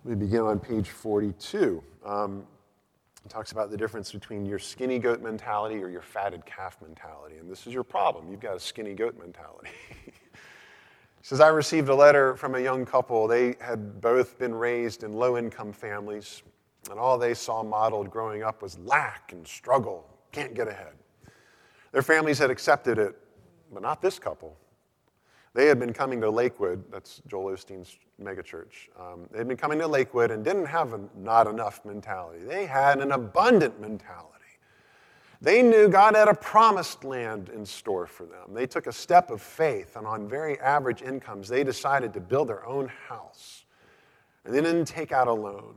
let 0.04 0.18
me 0.18 0.26
begin 0.26 0.40
on 0.40 0.58
page 0.58 0.90
42. 0.90 1.82
Um, 2.04 2.46
he 3.22 3.28
talks 3.28 3.52
about 3.52 3.70
the 3.70 3.76
difference 3.76 4.12
between 4.12 4.46
your 4.46 4.58
skinny 4.58 4.98
goat 4.98 5.20
mentality 5.20 5.82
or 5.82 5.88
your 5.88 6.02
fatted 6.02 6.46
calf 6.46 6.76
mentality. 6.80 7.36
And 7.38 7.50
this 7.50 7.66
is 7.66 7.74
your 7.74 7.82
problem. 7.82 8.30
You've 8.30 8.40
got 8.40 8.56
a 8.56 8.60
skinny 8.60 8.94
goat 8.94 9.18
mentality. 9.18 9.70
he 10.04 10.12
says, 11.22 11.40
I 11.40 11.48
received 11.48 11.88
a 11.88 11.94
letter 11.94 12.36
from 12.36 12.54
a 12.54 12.60
young 12.60 12.86
couple. 12.86 13.26
They 13.26 13.56
had 13.60 14.00
both 14.00 14.38
been 14.38 14.54
raised 14.54 15.02
in 15.02 15.12
low 15.12 15.36
income 15.36 15.72
families, 15.72 16.42
and 16.90 16.98
all 16.98 17.18
they 17.18 17.34
saw 17.34 17.62
modeled 17.62 18.10
growing 18.10 18.42
up 18.42 18.62
was 18.62 18.78
lack 18.78 19.32
and 19.32 19.46
struggle, 19.46 20.06
can't 20.32 20.54
get 20.54 20.68
ahead. 20.68 20.94
Their 21.92 22.02
families 22.02 22.38
had 22.38 22.50
accepted 22.50 22.98
it, 22.98 23.18
but 23.72 23.82
not 23.82 24.00
this 24.00 24.18
couple. 24.18 24.56
They 25.58 25.66
had 25.66 25.80
been 25.80 25.92
coming 25.92 26.20
to 26.20 26.30
Lakewood, 26.30 26.84
that's 26.88 27.20
Joel 27.26 27.50
Osteen's 27.50 27.98
megachurch. 28.22 28.90
Um, 28.96 29.26
they 29.32 29.38
had 29.38 29.48
been 29.48 29.56
coming 29.56 29.80
to 29.80 29.88
Lakewood 29.88 30.30
and 30.30 30.44
didn't 30.44 30.66
have 30.66 30.92
a 30.92 31.00
not 31.16 31.48
enough 31.48 31.84
mentality. 31.84 32.44
They 32.44 32.64
had 32.64 33.00
an 33.00 33.10
abundant 33.10 33.80
mentality. 33.80 34.44
They 35.42 35.62
knew 35.62 35.88
God 35.88 36.14
had 36.14 36.28
a 36.28 36.34
promised 36.34 37.02
land 37.02 37.48
in 37.48 37.66
store 37.66 38.06
for 38.06 38.24
them. 38.24 38.54
They 38.54 38.68
took 38.68 38.86
a 38.86 38.92
step 38.92 39.32
of 39.32 39.42
faith, 39.42 39.96
and 39.96 40.06
on 40.06 40.28
very 40.28 40.60
average 40.60 41.02
incomes, 41.02 41.48
they 41.48 41.64
decided 41.64 42.14
to 42.14 42.20
build 42.20 42.48
their 42.48 42.64
own 42.64 42.86
house. 43.08 43.64
And 44.44 44.54
they 44.54 44.60
didn't 44.60 44.84
take 44.84 45.10
out 45.10 45.26
a 45.26 45.32
loan. 45.32 45.74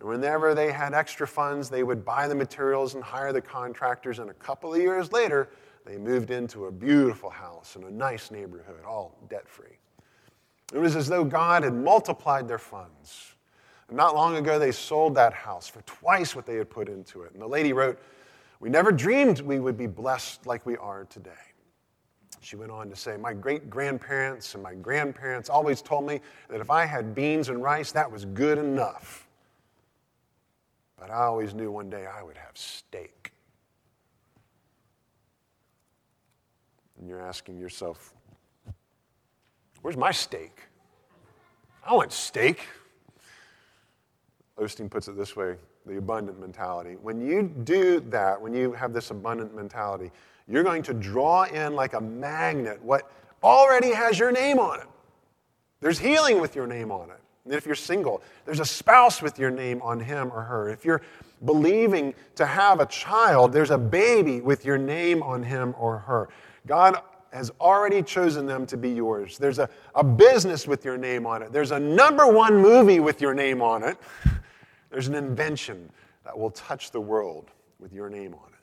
And 0.00 0.08
whenever 0.08 0.56
they 0.56 0.72
had 0.72 0.92
extra 0.92 1.28
funds, 1.28 1.70
they 1.70 1.84
would 1.84 2.04
buy 2.04 2.26
the 2.26 2.34
materials 2.34 2.94
and 2.96 3.04
hire 3.04 3.32
the 3.32 3.40
contractors, 3.40 4.18
and 4.18 4.28
a 4.28 4.34
couple 4.34 4.74
of 4.74 4.80
years 4.80 5.12
later, 5.12 5.50
they 5.90 5.98
moved 5.98 6.30
into 6.30 6.66
a 6.66 6.70
beautiful 6.70 7.30
house 7.30 7.74
in 7.74 7.82
a 7.82 7.90
nice 7.90 8.30
neighborhood, 8.30 8.84
all 8.86 9.18
debt 9.28 9.48
free. 9.48 9.76
It 10.72 10.78
was 10.78 10.94
as 10.94 11.08
though 11.08 11.24
God 11.24 11.64
had 11.64 11.74
multiplied 11.74 12.46
their 12.46 12.58
funds. 12.58 13.34
And 13.88 13.96
not 13.96 14.14
long 14.14 14.36
ago, 14.36 14.56
they 14.56 14.70
sold 14.70 15.16
that 15.16 15.32
house 15.32 15.66
for 15.66 15.82
twice 15.82 16.36
what 16.36 16.46
they 16.46 16.54
had 16.54 16.70
put 16.70 16.88
into 16.88 17.22
it. 17.22 17.32
And 17.32 17.42
the 17.42 17.46
lady 17.48 17.72
wrote, 17.72 17.98
We 18.60 18.70
never 18.70 18.92
dreamed 18.92 19.40
we 19.40 19.58
would 19.58 19.76
be 19.76 19.88
blessed 19.88 20.46
like 20.46 20.64
we 20.64 20.76
are 20.76 21.06
today. 21.06 21.32
She 22.40 22.54
went 22.54 22.70
on 22.70 22.88
to 22.88 22.94
say, 22.94 23.16
My 23.16 23.32
great 23.32 23.68
grandparents 23.68 24.54
and 24.54 24.62
my 24.62 24.74
grandparents 24.74 25.50
always 25.50 25.82
told 25.82 26.06
me 26.06 26.20
that 26.50 26.60
if 26.60 26.70
I 26.70 26.84
had 26.84 27.16
beans 27.16 27.48
and 27.48 27.60
rice, 27.60 27.90
that 27.90 28.08
was 28.08 28.26
good 28.26 28.58
enough. 28.58 29.26
But 30.96 31.10
I 31.10 31.24
always 31.24 31.52
knew 31.52 31.72
one 31.72 31.90
day 31.90 32.06
I 32.06 32.22
would 32.22 32.36
have 32.36 32.56
steak. 32.56 33.32
And 37.00 37.08
you're 37.08 37.20
asking 37.20 37.58
yourself, 37.58 38.12
Where's 39.82 39.96
my 39.96 40.12
steak? 40.12 40.60
I 41.84 41.94
want 41.94 42.12
steak. 42.12 42.68
Osteen 44.58 44.90
puts 44.90 45.08
it 45.08 45.16
this 45.16 45.34
way 45.34 45.56
the 45.86 45.96
abundant 45.96 46.38
mentality. 46.38 46.96
When 47.00 47.22
you 47.22 47.42
do 47.64 48.00
that, 48.10 48.40
when 48.40 48.52
you 48.52 48.72
have 48.72 48.92
this 48.92 49.10
abundant 49.10 49.56
mentality, 49.56 50.10
you're 50.46 50.62
going 50.62 50.82
to 50.82 50.92
draw 50.92 51.44
in 51.44 51.74
like 51.74 51.94
a 51.94 52.00
magnet 52.00 52.82
what 52.82 53.10
already 53.42 53.90
has 53.90 54.18
your 54.18 54.30
name 54.30 54.58
on 54.58 54.80
it. 54.80 54.86
There's 55.80 55.98
healing 55.98 56.38
with 56.38 56.54
your 56.54 56.66
name 56.66 56.92
on 56.92 57.08
it. 57.08 57.16
And 57.46 57.54
if 57.54 57.64
you're 57.64 57.74
single, 57.74 58.22
there's 58.44 58.60
a 58.60 58.66
spouse 58.66 59.22
with 59.22 59.38
your 59.38 59.50
name 59.50 59.80
on 59.80 59.98
him 59.98 60.30
or 60.32 60.42
her. 60.42 60.68
If 60.68 60.84
you're 60.84 61.00
believing 61.46 62.12
to 62.34 62.44
have 62.44 62.80
a 62.80 62.86
child, 62.86 63.54
there's 63.54 63.70
a 63.70 63.78
baby 63.78 64.42
with 64.42 64.66
your 64.66 64.76
name 64.76 65.22
on 65.22 65.42
him 65.42 65.74
or 65.78 65.98
her. 65.98 66.28
God 66.66 67.00
has 67.32 67.50
already 67.60 68.02
chosen 68.02 68.46
them 68.46 68.66
to 68.66 68.76
be 68.76 68.90
yours. 68.90 69.38
There's 69.38 69.58
a, 69.58 69.68
a 69.94 70.02
business 70.02 70.66
with 70.66 70.84
your 70.84 70.98
name 70.98 71.26
on 71.26 71.42
it. 71.42 71.52
There's 71.52 71.70
a 71.70 71.78
number 71.78 72.26
one 72.26 72.56
movie 72.56 73.00
with 73.00 73.20
your 73.20 73.34
name 73.34 73.62
on 73.62 73.82
it. 73.82 73.98
There's 74.90 75.08
an 75.08 75.14
invention 75.14 75.90
that 76.24 76.36
will 76.36 76.50
touch 76.50 76.90
the 76.90 77.00
world 77.00 77.50
with 77.78 77.92
your 77.92 78.10
name 78.10 78.34
on 78.34 78.48
it. 78.48 78.58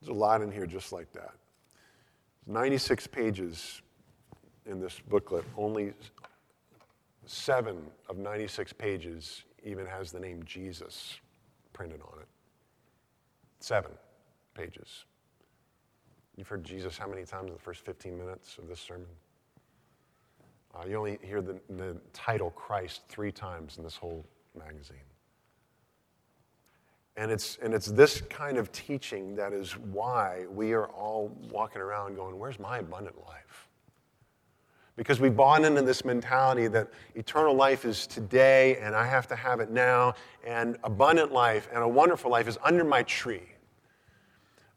There's 0.00 0.10
a 0.10 0.18
lot 0.18 0.42
in 0.42 0.52
here 0.52 0.66
just 0.66 0.92
like 0.92 1.12
that. 1.12 1.32
96 2.46 3.06
pages 3.08 3.82
in 4.66 4.80
this 4.80 5.00
booklet, 5.08 5.44
only 5.56 5.92
seven 7.26 7.78
of 8.08 8.16
96 8.16 8.72
pages 8.74 9.44
even 9.64 9.84
has 9.86 10.12
the 10.12 10.20
name 10.20 10.42
Jesus 10.44 11.18
printed 11.72 12.00
on 12.00 12.20
it. 12.20 12.28
Seven 13.60 13.90
pages. 14.58 15.04
You've 16.36 16.48
heard 16.48 16.64
Jesus 16.64 16.98
how 16.98 17.06
many 17.06 17.24
times 17.24 17.48
in 17.48 17.54
the 17.54 17.60
first 17.60 17.84
15 17.84 18.16
minutes 18.18 18.58
of 18.58 18.68
this 18.68 18.80
sermon? 18.80 19.06
Uh, 20.74 20.86
you 20.86 20.96
only 20.96 21.18
hear 21.22 21.40
the, 21.40 21.58
the 21.70 21.96
title 22.12 22.50
Christ 22.50 23.02
three 23.08 23.32
times 23.32 23.78
in 23.78 23.84
this 23.84 23.96
whole 23.96 24.24
magazine. 24.56 24.96
And 27.16 27.32
it's, 27.32 27.58
and 27.62 27.74
it's 27.74 27.86
this 27.86 28.20
kind 28.22 28.58
of 28.58 28.70
teaching 28.70 29.34
that 29.36 29.52
is 29.52 29.72
why 29.72 30.46
we 30.50 30.72
are 30.72 30.86
all 30.86 31.36
walking 31.50 31.82
around 31.82 32.14
going, 32.14 32.38
Where's 32.38 32.60
my 32.60 32.78
abundant 32.78 33.16
life? 33.26 33.68
Because 34.94 35.20
we've 35.20 35.36
bought 35.36 35.64
into 35.64 35.82
this 35.82 36.04
mentality 36.04 36.68
that 36.68 36.88
eternal 37.14 37.54
life 37.54 37.84
is 37.84 38.06
today 38.06 38.76
and 38.76 38.94
I 38.94 39.06
have 39.06 39.26
to 39.28 39.36
have 39.36 39.58
it 39.60 39.70
now, 39.70 40.14
and 40.44 40.76
abundant 40.84 41.32
life 41.32 41.68
and 41.72 41.82
a 41.82 41.88
wonderful 41.88 42.30
life 42.30 42.46
is 42.46 42.58
under 42.62 42.84
my 42.84 43.02
tree. 43.04 43.42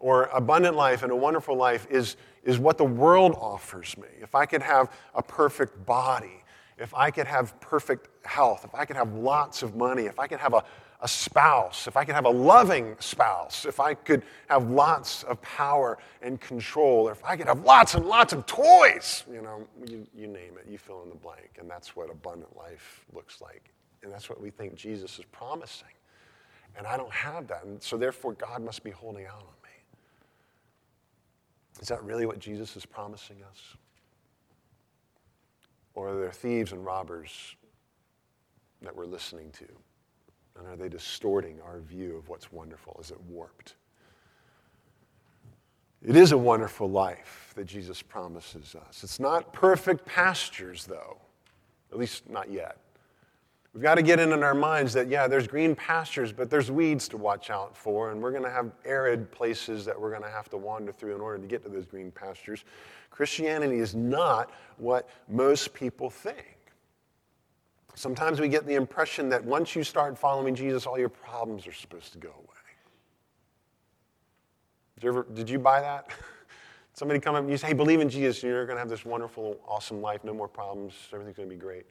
Or 0.02 0.24
abundant 0.34 0.76
life 0.76 1.04
and 1.04 1.12
a 1.12 1.16
wonderful 1.16 1.56
life 1.56 1.88
is 1.90 2.18
is 2.44 2.60
what 2.60 2.78
the 2.78 2.86
world 2.86 3.36
offers 3.40 3.98
me. 3.98 4.08
If 4.20 4.36
I 4.36 4.46
could 4.46 4.62
have 4.62 4.92
a 5.14 5.22
perfect 5.22 5.86
body, 5.86 6.44
if 6.78 6.94
I 6.96 7.12
could 7.12 7.28
have 7.28 7.60
perfect 7.60 8.26
health, 8.26 8.66
if 8.66 8.74
I 8.74 8.86
could 8.86 8.96
have 8.96 9.14
lots 9.14 9.62
of 9.62 9.76
money, 9.76 10.06
if 10.06 10.20
I 10.20 10.28
could 10.28 10.40
have 10.40 10.54
a, 10.54 10.64
a 11.02 11.08
spouse, 11.08 11.88
if 11.88 11.96
I 11.96 12.04
could 12.04 12.16
have 12.16 12.26
a 12.26 12.32
loving 12.32 12.96
spouse, 13.00 13.66
if 13.66 13.80
I 13.80 13.94
could 13.94 14.24
have 14.50 14.70
lots 14.70 15.24
of 15.24 15.40
power 15.44 16.00
and 16.22 16.42
control, 16.42 17.08
or 17.08 17.12
if 17.12 17.24
I 17.24 17.36
could 17.36 17.48
have 17.48 17.62
lots 17.62 17.94
and 17.94 18.06
lots 18.06 18.34
of 18.34 18.46
toys, 18.48 19.24
you 19.32 19.42
know, 19.42 19.68
you, 19.86 20.08
you 20.16 20.28
name 20.28 20.58
it, 20.58 20.68
you 20.68 20.80
fill 20.80 21.04
in 21.04 21.10
the 21.10 21.16
blank. 21.16 21.58
And 21.60 21.70
that's 21.70 21.96
what 21.96 22.10
abundant 22.10 22.56
life 22.58 23.06
looks 23.14 23.42
like. 23.42 23.72
And 24.04 24.12
that's 24.12 24.30
what 24.30 24.42
we 24.42 24.50
think 24.50 24.74
Jesus 24.74 25.20
is 25.20 25.26
promising. 25.26 25.88
And 26.76 26.88
I 26.88 26.98
don't 26.98 27.12
have 27.12 27.48
that. 27.48 27.66
And 27.66 27.84
so 27.84 27.98
therefore, 27.98 28.34
God 28.34 28.64
must 28.64 28.84
be 28.84 28.92
holding 28.92 29.26
out 29.26 29.42
on 29.42 29.54
me. 29.61 29.61
Is 31.80 31.88
that 31.88 32.04
really 32.04 32.26
what 32.26 32.40
Jesus 32.40 32.76
is 32.76 32.86
promising 32.86 33.38
us? 33.50 33.78
Or 35.94 36.10
are 36.10 36.20
there 36.20 36.32
thieves 36.32 36.72
and 36.72 36.86
robbers 36.86 37.56
that 38.82 38.96
we're 38.96 39.06
listening 39.06 39.52
to? 39.52 39.66
And 40.58 40.68
are 40.68 40.76
they 40.76 40.90
distorting 40.90 41.60
our 41.62 41.80
view 41.80 42.18
of 42.18 42.30
what's 42.30 42.52
wonderful? 42.52 42.98
Is 43.02 43.12
it 43.12 43.22
warped? 43.22 43.76
It 46.04 46.16
is 46.16 46.32
a 46.32 46.38
wonderful 46.38 46.90
life 46.90 47.54
that 47.56 47.66
Jesus 47.66 48.02
promises 48.02 48.76
us. 48.76 49.04
It's 49.04 49.20
not 49.20 49.54
perfect 49.54 50.06
pastures, 50.06 50.86
though, 50.86 51.18
at 51.92 52.00
least 52.00 52.30
not 52.30 52.52
yet. 52.52 52.78
We've 53.74 53.84
got 53.84 53.96
to 53.96 54.02
get 54.02 54.20
in 54.20 54.34
in 54.34 54.44
our 54.44 54.54
minds 54.54 54.92
that, 54.94 55.08
yeah, 55.08 55.28
there's 55.28 55.48
green 55.48 55.76
pastures, 55.76 56.34
but 56.34 56.50
there's 56.50 56.70
weeds 56.70 57.08
to 57.10 57.18
watch 57.18 57.50
out 57.50 57.76
for, 57.76 58.12
and 58.12 58.22
we're 58.22 58.32
going 58.32 58.44
to 58.44 58.50
have 58.50 58.72
arid 58.84 59.32
places 59.32 59.86
that 59.86 60.00
we're 60.00 60.10
going 60.10 60.24
to 60.24 60.30
have 60.30 60.50
to 60.50 60.58
wander 60.58 60.92
through 60.92 61.16
in 61.16 61.22
order 61.22 61.38
to 61.38 61.48
get 61.48 61.64
to 61.64 61.70
those 61.70 61.86
green 61.86 62.12
pastures. 62.12 62.66
Christianity 63.12 63.78
is 63.78 63.96
not 63.96 64.52
what 64.78 65.10
most 65.30 65.74
people 65.74 66.10
think. 66.10 66.58
Sometimes 67.96 68.42
we 68.42 68.50
get 68.50 68.68
the 68.68 68.76
impression 68.76 69.30
that 69.30 69.44
once 69.44 69.74
you 69.74 69.84
start 69.84 70.18
following 70.18 70.54
Jesus, 70.54 70.86
all 70.86 71.00
your 71.00 71.10
problems 71.10 71.66
are 71.66 71.74
supposed 71.74 72.12
to 72.12 72.18
go 72.18 72.30
away. 72.30 72.48
Did 74.96 75.04
you, 75.04 75.10
ever, 75.10 75.28
did 75.34 75.50
you 75.50 75.60
buy 75.60 75.80
that? 75.80 76.10
Somebody 76.94 77.22
come 77.22 77.36
up 77.36 77.42
and 77.42 77.50
you 77.50 77.58
say, 77.58 77.68
hey, 77.68 77.74
believe 77.74 78.02
in 78.02 78.10
Jesus, 78.10 78.44
and 78.44 78.52
you're 78.52 78.66
going 78.66 78.76
to 78.76 78.82
have 78.82 78.90
this 78.90 79.06
wonderful, 79.06 79.60
awesome 79.66 80.02
life, 80.02 80.26
no 80.26 80.34
more 80.34 80.50
problems, 80.50 80.94
everything's 81.14 81.38
going 81.38 81.50
to 81.50 81.56
be 81.56 81.60
great. 81.60 81.86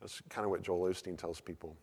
That's 0.00 0.20
kind 0.28 0.44
of 0.44 0.50
what 0.50 0.62
Joel 0.62 0.90
Osteen 0.90 1.16
tells 1.16 1.40
people. 1.40 1.76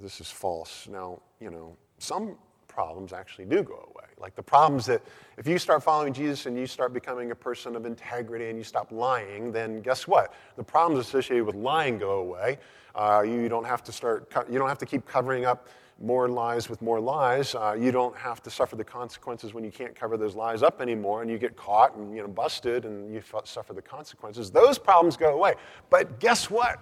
This 0.00 0.20
is 0.20 0.30
false. 0.30 0.88
Now, 0.90 1.20
you 1.40 1.50
know, 1.50 1.76
some 1.98 2.36
problems 2.68 3.12
actually 3.12 3.44
do 3.46 3.62
go 3.62 3.74
away. 3.74 4.06
Like 4.18 4.36
the 4.36 4.42
problems 4.42 4.86
that 4.86 5.02
if 5.36 5.46
you 5.46 5.58
start 5.58 5.82
following 5.82 6.12
Jesus 6.12 6.46
and 6.46 6.56
you 6.56 6.66
start 6.66 6.92
becoming 6.92 7.32
a 7.32 7.34
person 7.34 7.74
of 7.74 7.86
integrity 7.86 8.50
and 8.50 8.58
you 8.58 8.64
stop 8.64 8.92
lying, 8.92 9.50
then 9.50 9.80
guess 9.80 10.06
what? 10.06 10.34
The 10.56 10.62
problems 10.62 11.04
associated 11.04 11.44
with 11.44 11.56
lying 11.56 11.98
go 11.98 12.20
away. 12.20 12.58
Uh, 12.94 13.24
you 13.26 13.48
don't 13.48 13.66
have 13.66 13.82
to 13.84 13.92
start. 13.92 14.32
You 14.48 14.58
don't 14.58 14.68
have 14.68 14.78
to 14.78 14.86
keep 14.86 15.06
covering 15.06 15.44
up 15.44 15.68
more 16.00 16.28
lies 16.28 16.68
with 16.68 16.80
more 16.80 17.00
lies. 17.00 17.54
Uh, 17.54 17.76
you 17.78 17.90
don't 17.90 18.16
have 18.16 18.42
to 18.42 18.50
suffer 18.50 18.76
the 18.76 18.84
consequences 18.84 19.52
when 19.52 19.64
you 19.64 19.70
can't 19.70 19.94
cover 19.94 20.16
those 20.16 20.34
lies 20.34 20.62
up 20.62 20.80
anymore 20.80 21.22
and 21.22 21.30
you 21.30 21.38
get 21.38 21.56
caught 21.56 21.96
and 21.96 22.14
you 22.14 22.22
know, 22.22 22.28
busted 22.28 22.84
and 22.84 23.12
you 23.12 23.22
suffer 23.44 23.72
the 23.72 23.82
consequences. 23.82 24.50
Those 24.50 24.78
problems 24.78 25.16
go 25.16 25.34
away. 25.34 25.54
But 25.90 26.20
guess 26.20 26.50
what? 26.50 26.78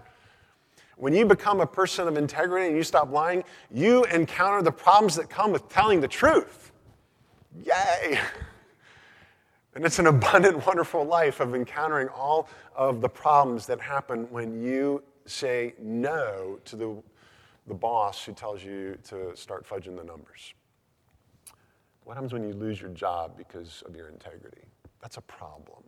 When 0.97 1.15
you 1.15 1.27
become 1.27 1.61
a 1.61 1.67
person 1.67 2.09
of 2.09 2.17
integrity 2.17 2.69
and 2.69 2.77
you 2.77 2.83
stop 2.83 3.11
lying, 3.11 3.45
you 3.71 4.05
encounter 4.05 4.63
the 4.63 4.73
problems 4.73 5.15
that 5.17 5.29
come 5.29 5.53
with 5.53 5.69
telling 5.69 6.01
the 6.01 6.09
truth. 6.09 6.73
Yay! 7.65 8.19
And 9.75 9.85
it's 9.85 9.99
an 9.99 10.07
abundant, 10.07 10.67
wonderful 10.67 11.05
life 11.05 11.39
of 11.39 11.55
encountering 11.55 12.09
all 12.09 12.49
of 12.75 13.03
the 13.03 13.11
problems 13.11 13.67
that 13.67 13.79
happen 13.79 14.27
when 14.31 14.63
you 14.63 15.03
say 15.27 15.75
no 15.79 16.59
to 16.65 16.77
the 16.77 16.97
the 17.67 17.75
boss 17.75 18.25
who 18.25 18.33
tells 18.33 18.63
you 18.63 18.97
to 19.09 19.37
start 19.37 19.69
fudging 19.69 19.97
the 19.97 20.05
numbers? 20.05 20.55
What 22.05 22.15
happens 22.15 22.33
when 22.33 22.45
you 22.45 22.53
lose 22.53 22.81
your 22.81 22.91
job 22.91 23.37
because 23.37 23.83
of 23.87 23.97
your 23.97 24.09
integrity? 24.09 24.63
That's 25.01 25.17
a 25.17 25.23
problem. 25.23 25.83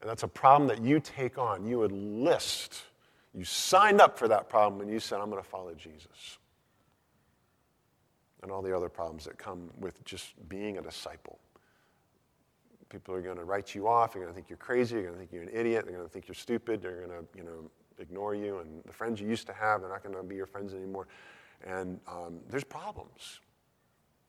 And 0.00 0.08
that's 0.08 0.22
a 0.22 0.28
problem 0.28 0.68
that 0.68 0.82
you 0.82 1.00
take 1.00 1.38
on. 1.38 1.66
You 1.66 1.84
enlist, 1.84 2.82
you 3.34 3.44
signed 3.44 4.00
up 4.00 4.18
for 4.18 4.28
that 4.28 4.48
problem, 4.48 4.80
and 4.80 4.90
you 4.90 5.00
said, 5.00 5.20
I'm 5.20 5.30
going 5.30 5.42
to 5.42 5.48
follow 5.48 5.74
Jesus. 5.74 6.38
And 8.42 8.50
all 8.50 8.62
the 8.62 8.74
other 8.76 8.88
problems 8.88 9.24
that 9.24 9.38
come 9.38 9.70
with 9.78 10.04
just 10.04 10.34
being 10.48 10.78
a 10.78 10.82
disciple. 10.82 11.38
People 12.90 13.14
are 13.14 13.22
going 13.22 13.38
to 13.38 13.44
write 13.44 13.74
you 13.74 13.88
off. 13.88 14.12
They're 14.12 14.22
going 14.22 14.32
to 14.32 14.34
think 14.34 14.48
you're 14.48 14.56
crazy. 14.58 14.96
They're 14.96 15.04
going 15.04 15.14
to 15.14 15.18
think 15.18 15.32
you're 15.32 15.42
an 15.42 15.50
idiot. 15.52 15.84
They're 15.84 15.96
going 15.96 16.06
to 16.06 16.12
think 16.12 16.28
you're 16.28 16.34
stupid. 16.34 16.80
They're 16.80 17.06
going 17.06 17.10
to, 17.10 17.26
you 17.36 17.42
know, 17.44 17.70
ignore 17.98 18.34
you, 18.34 18.58
and 18.58 18.82
the 18.84 18.92
friends 18.92 19.20
you 19.20 19.28
used 19.28 19.46
to 19.46 19.52
have, 19.52 19.80
they're 19.80 19.90
not 19.90 20.02
going 20.02 20.14
to 20.14 20.22
be 20.22 20.36
your 20.36 20.46
friends 20.46 20.74
anymore. 20.74 21.06
And 21.64 22.00
um, 22.06 22.40
there's 22.48 22.64
problems. 22.64 23.40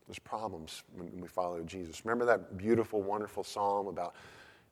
There's 0.08 0.20
problems 0.20 0.84
when 0.96 1.20
we 1.20 1.28
follow 1.28 1.62
Jesus. 1.64 2.06
Remember 2.06 2.26
that 2.26 2.58
beautiful, 2.58 3.02
wonderful 3.02 3.44
psalm 3.44 3.88
about 3.88 4.16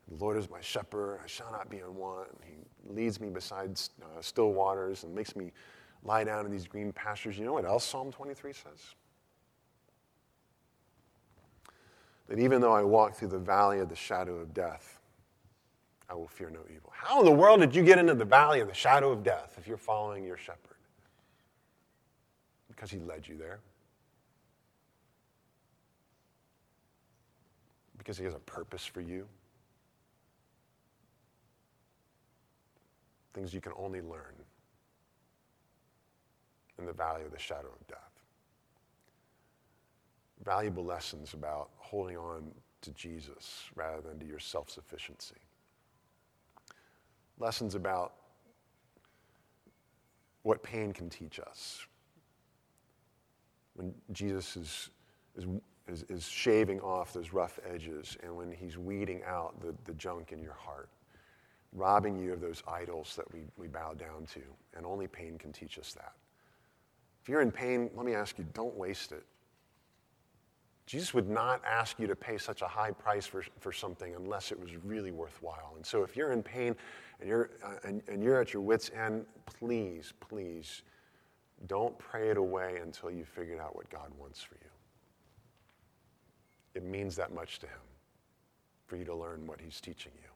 the 0.10 0.16
Lord 0.16 0.38
is 0.38 0.50
my 0.50 0.62
shepherd, 0.62 1.20
I 1.24 1.28
shall 1.28 1.52
not 1.52 1.70
be 1.70 1.78
in 1.78 1.96
want. 1.96 2.28
He 2.44 2.94
leads 2.94 3.20
me 3.22 3.30
beside 3.30 3.80
uh, 4.02 4.22
still 4.22 4.52
waters 4.52 5.04
and 5.04 5.16
makes 5.16 5.36
me 5.36 5.52
lie 6.04 6.24
down 6.24 6.46
in 6.46 6.52
these 6.52 6.68
green 6.68 6.92
pastures. 6.92 7.38
You 7.38 7.46
know 7.46 7.54
what 7.54 7.66
else 7.66 7.86
Psalm 7.86 8.12
23 8.12 8.54
says? 8.54 8.96
That 12.28 12.40
even 12.40 12.62
though 12.62 12.74
I 12.74 12.84
walk 12.84 13.16
through 13.16 13.30
the 13.30 13.40
valley 13.40 13.80
of 13.80 13.90
the 13.90 13.96
shadow 13.96 14.36
of 14.36 14.54
death, 14.54 15.00
I 16.10 16.16
will 16.16 16.28
fear 16.28 16.50
no 16.50 16.60
evil. 16.70 16.92
How 16.94 17.20
in 17.20 17.26
the 17.26 17.32
world 17.32 17.62
did 17.62 17.76
you 17.76 17.84
get 17.84 17.98
into 17.98 18.14
the 18.14 18.26
valley 18.26 18.60
of 18.60 18.68
the 18.68 18.74
shadow 18.74 19.12
of 19.12 19.24
death 19.24 19.56
if 19.58 19.68
you're 19.68 19.78
following 19.78 20.24
your 20.24 20.38
shepherd? 20.38 20.78
Because 22.68 22.92
he 22.92 23.00
led 23.00 23.28
you 23.28 23.38
there. 23.38 23.60
Because 27.98 28.18
he 28.18 28.26
has 28.26 28.34
a 28.34 28.40
purpose 28.40 28.86
for 28.86 29.02
you. 29.02 29.28
Things 33.34 33.54
you 33.54 33.62
can 33.62 33.72
only 33.78 34.02
learn 34.02 34.36
in 36.78 36.86
the 36.86 36.94
valley 36.94 37.24
of 37.24 37.32
the 37.32 37.40
shadow 37.40 37.70
of 37.70 37.88
death. 37.88 38.00
Valuable 40.44 40.84
lessons 40.84 41.34
about 41.34 41.70
holding 41.78 42.18
on 42.18 42.52
to 42.82 42.92
Jesus 42.92 43.64
rather 43.76 44.02
than 44.02 44.20
to 44.20 44.26
your 44.26 44.40
self 44.40 44.70
sufficiency 44.70 45.43
lessons 47.40 47.76
about 47.76 48.14
what 50.44 50.62
pain 50.62 50.92
can 50.92 51.10
teach 51.10 51.40
us. 51.40 51.86
When 53.76 53.94
Jesus 54.12 54.56
is, 54.56 54.90
is, 55.36 55.46
is, 55.88 56.04
is 56.10 56.28
shaving 56.28 56.80
off 56.82 57.14
those 57.14 57.34
rough 57.34 57.60
edges 57.68 58.18
and 58.22 58.36
when 58.36 58.52
he's 58.52 58.78
weeding 58.78 59.22
out 59.26 59.60
the, 59.62 59.74
the 59.86 59.94
junk 59.94 60.32
in 60.32 60.42
your 60.42 60.54
heart, 60.54 60.90
robbing 61.72 62.18
you 62.20 62.34
of 62.34 62.42
those 62.42 62.62
idols 62.68 63.16
that 63.16 63.32
we, 63.34 63.42
we 63.58 63.68
bow 63.68 63.94
down 63.94 64.26
to. 64.34 64.42
And 64.76 64.86
only 64.86 65.08
pain 65.08 65.38
can 65.38 65.52
teach 65.52 65.80
us 65.80 65.94
that. 65.94 66.14
If 67.22 67.30
you're 67.30 67.42
in 67.42 67.52
pain, 67.52 67.90
let 67.96 68.06
me 68.06 68.14
ask 68.14 68.38
you 68.38 68.46
don't 68.54 68.76
waste 68.76 69.12
it. 69.12 69.24
Jesus 70.86 71.14
would 71.14 71.30
not 71.30 71.62
ask 71.66 71.98
you 72.00 72.08
to 72.08 72.16
pay 72.16 72.38
such 72.38 72.62
a 72.62 72.68
high 72.68 72.92
price 72.92 73.26
for, 73.26 73.44
for 73.60 73.72
something 73.72 74.16
unless 74.16 74.52
it 74.52 74.60
was 74.60 74.72
really 74.84 75.12
worthwhile. 75.12 75.74
And 75.76 75.86
so 75.86 76.04
if 76.04 76.18
you're 76.18 76.34
in 76.34 76.44
pain 76.44 76.76
and 77.20 77.30
you're, 77.30 77.52
uh, 77.64 77.76
and, 77.86 78.02
and 78.08 78.22
you're 78.22 78.40
at 78.42 78.54
your 78.54 78.62
wits' 78.62 78.92
end, 78.94 79.26
please, 79.46 80.14
please 80.20 80.82
don't 81.68 81.98
pray 81.98 82.30
it 82.30 82.38
away 82.38 82.80
until 82.82 83.10
you've 83.10 83.30
figured 83.30 83.60
out 83.60 83.76
what 83.76 83.90
God 83.90 84.12
wants 84.18 84.42
for 84.42 84.56
you. 84.56 84.70
It 86.76 86.84
means 86.84 87.16
that 87.16 87.34
much 87.34 87.60
to 87.60 87.68
Him 87.68 87.80
for 88.86 88.98
you 88.98 89.06
to 89.06 89.16
learn 89.16 89.48
what 89.48 89.62
He's 89.62 89.80
teaching 89.80 90.12
you. 90.16 90.30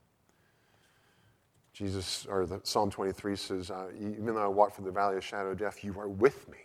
Jesus, 1.74 2.26
or 2.30 2.46
the, 2.46 2.62
Psalm 2.64 2.90
23 2.90 3.36
says, 3.36 3.70
uh, 3.70 3.90
Even 4.00 4.34
though 4.34 4.44
I 4.44 4.48
walk 4.48 4.76
through 4.76 4.86
the 4.86 4.92
valley 4.92 5.18
of 5.18 5.24
shadow 5.24 5.52
of 5.52 5.58
death, 5.58 5.84
you 5.84 6.00
are 6.00 6.08
with 6.08 6.48
me. 6.50 6.58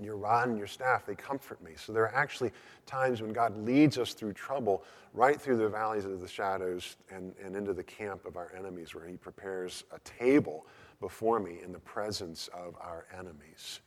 And 0.00 0.06
your 0.06 0.16
rod 0.16 0.48
and 0.48 0.56
your 0.56 0.66
staff, 0.66 1.04
they 1.04 1.14
comfort 1.14 1.62
me. 1.62 1.72
So 1.76 1.92
there 1.92 2.04
are 2.04 2.14
actually 2.14 2.52
times 2.86 3.20
when 3.20 3.34
God 3.34 3.54
leads 3.66 3.98
us 3.98 4.14
through 4.14 4.32
trouble, 4.32 4.82
right 5.12 5.38
through 5.38 5.58
the 5.58 5.68
valleys 5.68 6.06
of 6.06 6.22
the 6.22 6.26
shadows 6.26 6.96
and, 7.10 7.34
and 7.44 7.54
into 7.54 7.74
the 7.74 7.82
camp 7.82 8.24
of 8.24 8.38
our 8.38 8.50
enemies, 8.56 8.94
where 8.94 9.06
He 9.06 9.18
prepares 9.18 9.84
a 9.94 9.98
table 9.98 10.66
before 11.00 11.38
me 11.38 11.58
in 11.62 11.70
the 11.70 11.80
presence 11.80 12.48
of 12.54 12.76
our 12.80 13.08
enemies. 13.14 13.80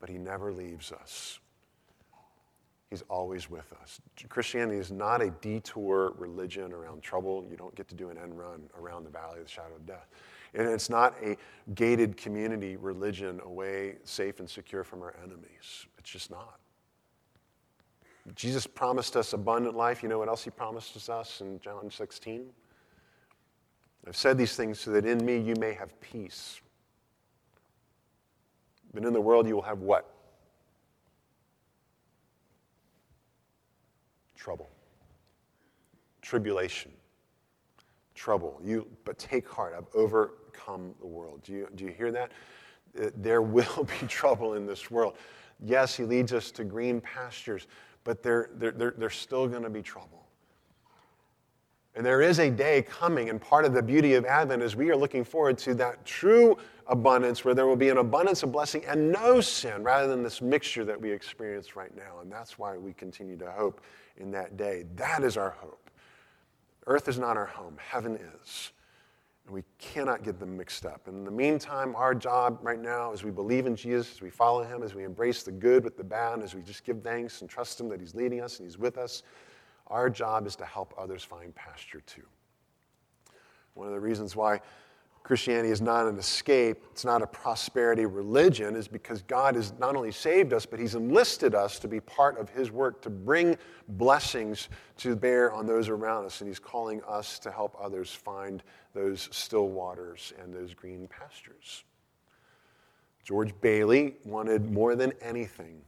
But 0.00 0.08
He 0.08 0.16
never 0.16 0.54
leaves 0.54 0.90
us. 0.90 1.38
He's 2.88 3.02
always 3.10 3.50
with 3.50 3.70
us. 3.82 4.00
Christianity 4.30 4.78
is 4.78 4.90
not 4.90 5.20
a 5.20 5.28
detour 5.28 6.14
religion 6.16 6.72
around 6.72 7.02
trouble. 7.02 7.46
You 7.50 7.58
don't 7.58 7.74
get 7.74 7.88
to 7.88 7.94
do 7.94 8.08
an 8.08 8.16
end 8.16 8.38
run 8.38 8.70
around 8.80 9.04
the 9.04 9.10
valley 9.10 9.40
of 9.40 9.44
the 9.44 9.50
shadow 9.50 9.74
of 9.76 9.84
death. 9.84 10.08
And 10.54 10.68
it's 10.68 10.88
not 10.88 11.14
a 11.22 11.36
gated 11.74 12.16
community 12.16 12.76
religion 12.76 13.40
away 13.44 13.96
safe 14.04 14.40
and 14.40 14.48
secure 14.48 14.84
from 14.84 15.02
our 15.02 15.14
enemies. 15.22 15.86
It's 15.98 16.10
just 16.10 16.30
not. 16.30 16.58
Jesus 18.34 18.66
promised 18.66 19.16
us 19.16 19.32
abundant 19.32 19.76
life. 19.76 20.02
You 20.02 20.08
know 20.08 20.18
what 20.18 20.28
else 20.28 20.44
he 20.44 20.50
promised 20.50 21.08
us 21.08 21.40
in 21.40 21.60
John 21.60 21.90
16? 21.90 22.46
I've 24.06 24.16
said 24.16 24.38
these 24.38 24.56
things 24.56 24.80
so 24.80 24.90
that 24.92 25.04
in 25.04 25.24
me 25.24 25.38
you 25.38 25.54
may 25.56 25.74
have 25.74 25.98
peace. 26.00 26.60
But 28.92 29.04
in 29.04 29.12
the 29.12 29.20
world 29.20 29.46
you 29.46 29.54
will 29.54 29.62
have 29.62 29.80
what? 29.80 30.14
Trouble. 34.36 34.68
Tribulation 36.22 36.92
trouble. 38.18 38.60
You, 38.62 38.86
but 39.04 39.18
take 39.18 39.48
heart, 39.48 39.74
I've 39.76 39.86
overcome 39.94 40.94
the 41.00 41.06
world. 41.06 41.42
Do 41.44 41.52
you, 41.52 41.68
do 41.76 41.84
you 41.84 41.92
hear 41.92 42.10
that? 42.12 42.32
There 43.16 43.42
will 43.56 43.86
be 44.00 44.06
trouble 44.06 44.54
in 44.54 44.66
this 44.66 44.90
world. 44.90 45.16
Yes, 45.64 45.96
he 45.96 46.04
leads 46.04 46.32
us 46.32 46.50
to 46.52 46.64
green 46.64 47.00
pastures, 47.00 47.66
but 48.04 48.22
there, 48.22 48.50
there, 48.54 48.72
there, 48.72 48.94
there's 48.96 49.16
still 49.16 49.48
going 49.48 49.62
to 49.62 49.70
be 49.70 49.82
trouble. 49.82 50.24
And 51.94 52.06
there 52.06 52.22
is 52.22 52.38
a 52.38 52.48
day 52.48 52.82
coming, 52.82 53.28
and 53.28 53.40
part 53.40 53.64
of 53.64 53.72
the 53.72 53.82
beauty 53.82 54.14
of 54.14 54.24
Advent 54.24 54.62
is 54.62 54.76
we 54.76 54.90
are 54.90 54.96
looking 54.96 55.24
forward 55.24 55.58
to 55.58 55.74
that 55.74 56.04
true 56.04 56.56
abundance 56.86 57.44
where 57.44 57.54
there 57.54 57.66
will 57.66 57.76
be 57.76 57.88
an 57.88 57.98
abundance 57.98 58.42
of 58.44 58.52
blessing 58.52 58.84
and 58.86 59.10
no 59.10 59.40
sin 59.40 59.82
rather 59.82 60.06
than 60.06 60.22
this 60.22 60.40
mixture 60.40 60.84
that 60.84 61.00
we 61.00 61.10
experience 61.10 61.74
right 61.74 61.94
now. 61.96 62.20
And 62.22 62.30
that's 62.30 62.56
why 62.56 62.76
we 62.76 62.92
continue 62.92 63.36
to 63.38 63.50
hope 63.50 63.80
in 64.16 64.30
that 64.30 64.56
day. 64.56 64.84
That 64.94 65.24
is 65.24 65.36
our 65.36 65.50
hope. 65.50 65.87
Earth 66.88 67.06
is 67.06 67.18
not 67.18 67.36
our 67.36 67.46
home, 67.46 67.76
heaven 67.78 68.16
is. 68.16 68.72
And 69.44 69.54
we 69.54 69.62
cannot 69.78 70.24
get 70.24 70.40
them 70.40 70.56
mixed 70.56 70.86
up. 70.86 71.06
And 71.06 71.18
in 71.18 71.24
the 71.24 71.30
meantime, 71.30 71.94
our 71.94 72.14
job 72.14 72.58
right 72.62 72.80
now, 72.80 73.12
as 73.12 73.22
we 73.22 73.30
believe 73.30 73.66
in 73.66 73.76
Jesus, 73.76 74.10
as 74.14 74.22
we 74.22 74.30
follow 74.30 74.64
him, 74.64 74.82
as 74.82 74.94
we 74.94 75.04
embrace 75.04 75.42
the 75.42 75.52
good 75.52 75.84
with 75.84 75.98
the 75.98 76.04
bad, 76.04 76.42
as 76.42 76.54
we 76.54 76.62
just 76.62 76.84
give 76.84 77.02
thanks 77.02 77.42
and 77.42 77.48
trust 77.48 77.78
him 77.78 77.90
that 77.90 78.00
he's 78.00 78.14
leading 78.14 78.40
us 78.40 78.58
and 78.58 78.66
he's 78.66 78.78
with 78.78 78.96
us, 78.96 79.22
our 79.88 80.08
job 80.08 80.46
is 80.46 80.56
to 80.56 80.64
help 80.64 80.94
others 80.98 81.22
find 81.22 81.54
pasture 81.54 82.00
too. 82.06 82.26
One 83.74 83.86
of 83.86 83.92
the 83.92 84.00
reasons 84.00 84.34
why 84.34 84.60
Christianity 85.28 85.68
is 85.68 85.82
not 85.82 86.06
an 86.06 86.18
escape, 86.18 86.86
it's 86.90 87.04
not 87.04 87.20
a 87.20 87.26
prosperity 87.26 88.06
religion, 88.06 88.74
is 88.74 88.88
because 88.88 89.20
God 89.20 89.56
has 89.56 89.74
not 89.78 89.94
only 89.94 90.10
saved 90.10 90.54
us, 90.54 90.64
but 90.64 90.80
He's 90.80 90.94
enlisted 90.94 91.54
us 91.54 91.78
to 91.80 91.86
be 91.86 92.00
part 92.00 92.38
of 92.38 92.48
His 92.48 92.70
work 92.70 93.02
to 93.02 93.10
bring 93.10 93.58
blessings 93.88 94.70
to 94.96 95.14
bear 95.14 95.52
on 95.52 95.66
those 95.66 95.90
around 95.90 96.24
us. 96.24 96.40
And 96.40 96.48
He's 96.48 96.58
calling 96.58 97.02
us 97.06 97.38
to 97.40 97.50
help 97.50 97.76
others 97.78 98.10
find 98.10 98.62
those 98.94 99.28
still 99.30 99.68
waters 99.68 100.32
and 100.42 100.50
those 100.50 100.72
green 100.72 101.06
pastures. 101.08 101.84
George 103.22 103.52
Bailey 103.60 104.16
wanted 104.24 104.72
more 104.72 104.96
than 104.96 105.12
anything 105.20 105.82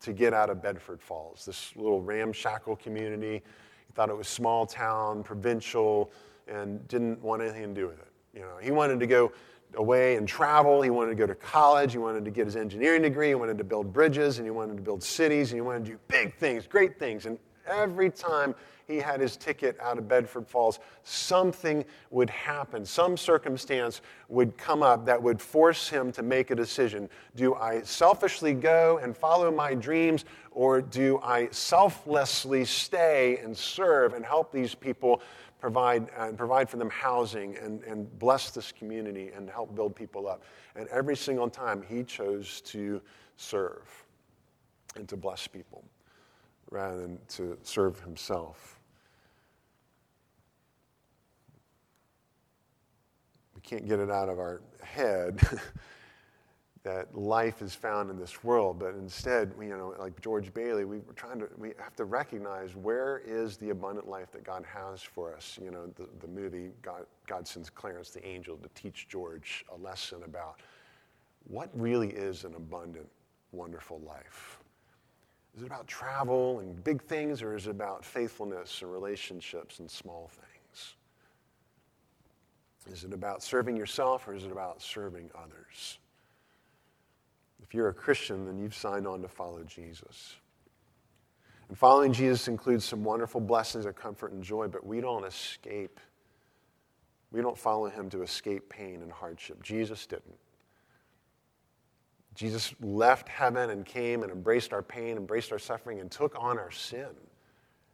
to 0.00 0.12
get 0.12 0.34
out 0.34 0.50
of 0.50 0.60
Bedford 0.60 1.00
Falls, 1.00 1.46
this 1.46 1.72
little 1.76 2.02
ramshackle 2.02 2.76
community. 2.76 3.42
He 3.86 3.92
thought 3.94 4.10
it 4.10 4.16
was 4.18 4.28
small 4.28 4.66
town, 4.66 5.22
provincial, 5.22 6.12
and 6.46 6.86
didn't 6.88 7.22
want 7.22 7.40
anything 7.40 7.74
to 7.74 7.80
do 7.80 7.86
with 7.86 7.98
it. 8.00 8.13
You 8.34 8.40
know, 8.40 8.56
he 8.60 8.70
wanted 8.70 9.00
to 9.00 9.06
go 9.06 9.32
away 9.76 10.16
and 10.16 10.26
travel. 10.26 10.82
He 10.82 10.90
wanted 10.90 11.10
to 11.10 11.16
go 11.16 11.26
to 11.26 11.34
college. 11.34 11.92
He 11.92 11.98
wanted 11.98 12.24
to 12.24 12.30
get 12.30 12.46
his 12.46 12.56
engineering 12.56 13.02
degree. 13.02 13.28
He 13.28 13.34
wanted 13.34 13.58
to 13.58 13.64
build 13.64 13.92
bridges 13.92 14.38
and 14.38 14.46
he 14.46 14.50
wanted 14.50 14.76
to 14.76 14.82
build 14.82 15.02
cities 15.02 15.52
and 15.52 15.58
he 15.58 15.60
wanted 15.60 15.84
to 15.86 15.92
do 15.92 15.98
big 16.08 16.34
things, 16.36 16.66
great 16.66 16.98
things. 16.98 17.26
And 17.26 17.38
every 17.66 18.10
time 18.10 18.54
he 18.86 18.98
had 18.98 19.20
his 19.20 19.36
ticket 19.36 19.78
out 19.80 19.96
of 19.98 20.08
Bedford 20.08 20.46
Falls, 20.46 20.78
something 21.04 21.84
would 22.10 22.28
happen. 22.28 22.84
Some 22.84 23.16
circumstance 23.16 24.02
would 24.28 24.56
come 24.58 24.82
up 24.82 25.06
that 25.06 25.22
would 25.22 25.40
force 25.40 25.88
him 25.88 26.12
to 26.12 26.22
make 26.22 26.50
a 26.50 26.54
decision. 26.54 27.08
Do 27.34 27.54
I 27.54 27.80
selfishly 27.82 28.52
go 28.52 28.98
and 29.02 29.16
follow 29.16 29.50
my 29.50 29.74
dreams, 29.74 30.26
or 30.50 30.82
do 30.82 31.18
I 31.22 31.48
selflessly 31.50 32.66
stay 32.66 33.38
and 33.38 33.56
serve 33.56 34.12
and 34.12 34.24
help 34.24 34.52
these 34.52 34.74
people 34.74 35.22
provide, 35.64 36.10
uh, 36.18 36.24
and 36.24 36.36
provide 36.36 36.68
for 36.68 36.76
them 36.76 36.90
housing 36.90 37.56
and, 37.56 37.82
and 37.84 38.18
bless 38.18 38.50
this 38.50 38.70
community 38.70 39.30
and 39.34 39.48
help 39.48 39.74
build 39.74 39.96
people 39.96 40.28
up. 40.28 40.42
And 40.76 40.86
every 40.88 41.16
single 41.16 41.48
time 41.48 41.82
he 41.88 42.04
chose 42.04 42.60
to 42.66 43.00
serve 43.38 44.04
and 44.94 45.08
to 45.08 45.16
bless 45.16 45.46
people 45.46 45.82
rather 46.70 47.00
than 47.00 47.18
to 47.28 47.56
serve 47.62 47.98
himself. 48.00 48.78
We 53.54 53.62
can't 53.62 53.88
get 53.88 54.00
it 54.00 54.10
out 54.10 54.28
of 54.28 54.38
our 54.38 54.60
head 54.82 55.40
that 56.84 57.16
life 57.16 57.62
is 57.62 57.74
found 57.74 58.10
in 58.10 58.18
this 58.18 58.44
world, 58.44 58.78
but 58.78 58.94
instead, 58.94 59.52
you 59.58 59.70
know, 59.70 59.94
like 59.98 60.20
George 60.20 60.52
Bailey, 60.52 60.84
we 60.84 60.98
are 60.98 61.14
trying 61.16 61.38
to, 61.38 61.48
we 61.56 61.72
have 61.78 61.96
to 61.96 62.04
recognize 62.04 62.76
where 62.76 63.22
is 63.26 63.56
the 63.56 63.70
abundant 63.70 64.06
life 64.06 64.30
that 64.32 64.44
God 64.44 64.64
has 64.66 65.00
for 65.00 65.34
us. 65.34 65.58
You 65.62 65.70
know, 65.70 65.86
the, 65.96 66.06
the 66.20 66.28
movie, 66.28 66.72
God, 66.82 67.06
God 67.26 67.48
sends 67.48 67.70
Clarence 67.70 68.10
the 68.10 68.24
angel 68.26 68.58
to 68.58 68.68
teach 68.74 69.08
George 69.08 69.64
a 69.74 69.82
lesson 69.82 70.22
about 70.24 70.60
what 71.48 71.70
really 71.72 72.10
is 72.10 72.44
an 72.44 72.54
abundant, 72.54 73.08
wonderful 73.52 74.00
life. 74.06 74.58
Is 75.56 75.62
it 75.62 75.66
about 75.66 75.86
travel 75.86 76.58
and 76.58 76.84
big 76.84 77.00
things, 77.02 77.40
or 77.40 77.56
is 77.56 77.66
it 77.66 77.70
about 77.70 78.04
faithfulness 78.04 78.82
and 78.82 78.92
relationships 78.92 79.78
and 79.78 79.90
small 79.90 80.28
things? 80.28 80.96
Is 82.92 83.04
it 83.04 83.14
about 83.14 83.42
serving 83.42 83.74
yourself, 83.74 84.28
or 84.28 84.34
is 84.34 84.44
it 84.44 84.52
about 84.52 84.82
serving 84.82 85.30
others? 85.34 85.98
If 87.64 87.72
you're 87.72 87.88
a 87.88 87.94
Christian, 87.94 88.44
then 88.44 88.58
you've 88.58 88.74
signed 88.74 89.06
on 89.06 89.22
to 89.22 89.28
follow 89.28 89.64
Jesus. 89.64 90.36
And 91.70 91.78
following 91.78 92.12
Jesus 92.12 92.46
includes 92.46 92.84
some 92.84 93.02
wonderful 93.02 93.40
blessings 93.40 93.86
of 93.86 93.96
comfort 93.96 94.32
and 94.32 94.44
joy, 94.44 94.68
but 94.68 94.86
we 94.86 95.00
don't 95.00 95.24
escape. 95.24 95.98
We 97.32 97.40
don't 97.40 97.56
follow 97.56 97.88
him 97.88 98.10
to 98.10 98.22
escape 98.22 98.68
pain 98.68 99.00
and 99.00 99.10
hardship. 99.10 99.62
Jesus 99.62 100.06
didn't. 100.06 100.36
Jesus 102.34 102.74
left 102.82 103.30
heaven 103.30 103.70
and 103.70 103.86
came 103.86 104.22
and 104.22 104.30
embraced 104.30 104.74
our 104.74 104.82
pain, 104.82 105.16
embraced 105.16 105.50
our 105.50 105.58
suffering, 105.58 106.00
and 106.00 106.10
took 106.10 106.36
on 106.38 106.58
our 106.58 106.70
sin 106.70 107.08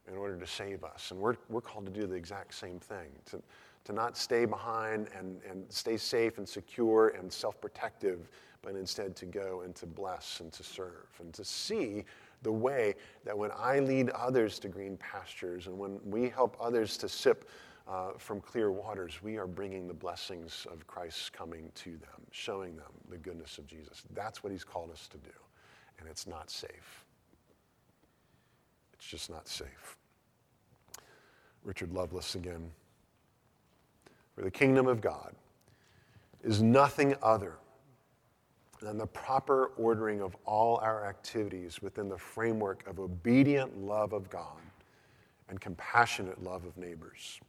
in 0.08 0.16
order 0.16 0.36
to 0.36 0.46
save 0.48 0.82
us. 0.82 1.12
And 1.12 1.20
we're, 1.20 1.36
we're 1.48 1.60
called 1.60 1.86
to 1.86 1.92
do 1.92 2.08
the 2.08 2.16
exact 2.16 2.54
same 2.54 2.80
thing 2.80 3.10
to, 3.26 3.40
to 3.84 3.92
not 3.92 4.16
stay 4.16 4.46
behind 4.46 5.08
and, 5.16 5.40
and 5.48 5.64
stay 5.68 5.96
safe 5.96 6.38
and 6.38 6.48
secure 6.48 7.10
and 7.10 7.32
self 7.32 7.60
protective 7.60 8.28
but 8.62 8.74
instead 8.74 9.16
to 9.16 9.26
go 9.26 9.62
and 9.64 9.74
to 9.76 9.86
bless 9.86 10.40
and 10.40 10.52
to 10.52 10.62
serve 10.62 11.08
and 11.20 11.32
to 11.34 11.44
see 11.44 12.04
the 12.42 12.52
way 12.52 12.94
that 13.24 13.36
when 13.36 13.50
I 13.56 13.80
lead 13.80 14.10
others 14.10 14.58
to 14.60 14.68
green 14.68 14.96
pastures 14.96 15.66
and 15.66 15.78
when 15.78 15.98
we 16.04 16.28
help 16.28 16.56
others 16.60 16.96
to 16.98 17.08
sip 17.08 17.48
uh, 17.88 18.12
from 18.18 18.40
clear 18.40 18.70
waters, 18.70 19.20
we 19.22 19.36
are 19.36 19.46
bringing 19.46 19.88
the 19.88 19.94
blessings 19.94 20.66
of 20.70 20.86
Christ 20.86 21.32
coming 21.32 21.70
to 21.76 21.90
them, 21.90 22.26
showing 22.30 22.76
them 22.76 22.92
the 23.08 23.16
goodness 23.16 23.58
of 23.58 23.66
Jesus. 23.66 24.02
That's 24.14 24.44
what 24.44 24.52
he's 24.52 24.64
called 24.64 24.90
us 24.90 25.08
to 25.08 25.18
do. 25.18 25.30
And 25.98 26.08
it's 26.08 26.26
not 26.26 26.50
safe. 26.50 27.04
It's 28.94 29.06
just 29.06 29.28
not 29.28 29.48
safe. 29.48 29.96
Richard 31.64 31.92
Lovelace 31.92 32.36
again. 32.36 32.70
For 34.34 34.42
the 34.42 34.50
kingdom 34.50 34.86
of 34.86 35.00
God 35.00 35.34
is 36.42 36.62
nothing 36.62 37.14
other 37.22 37.56
than 38.80 38.96
the 38.96 39.06
proper 39.06 39.72
ordering 39.76 40.22
of 40.22 40.36
all 40.44 40.78
our 40.78 41.06
activities 41.06 41.82
within 41.82 42.08
the 42.08 42.16
framework 42.16 42.86
of 42.86 42.98
obedient 42.98 43.76
love 43.78 44.12
of 44.12 44.30
God 44.30 44.58
and 45.48 45.60
compassionate 45.60 46.42
love 46.42 46.64
of 46.64 46.76
neighbors. 46.76 47.40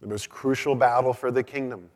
The 0.00 0.06
most 0.06 0.28
crucial 0.28 0.74
battle 0.74 1.12
for 1.12 1.30
the 1.30 1.42
kingdom 1.42 1.90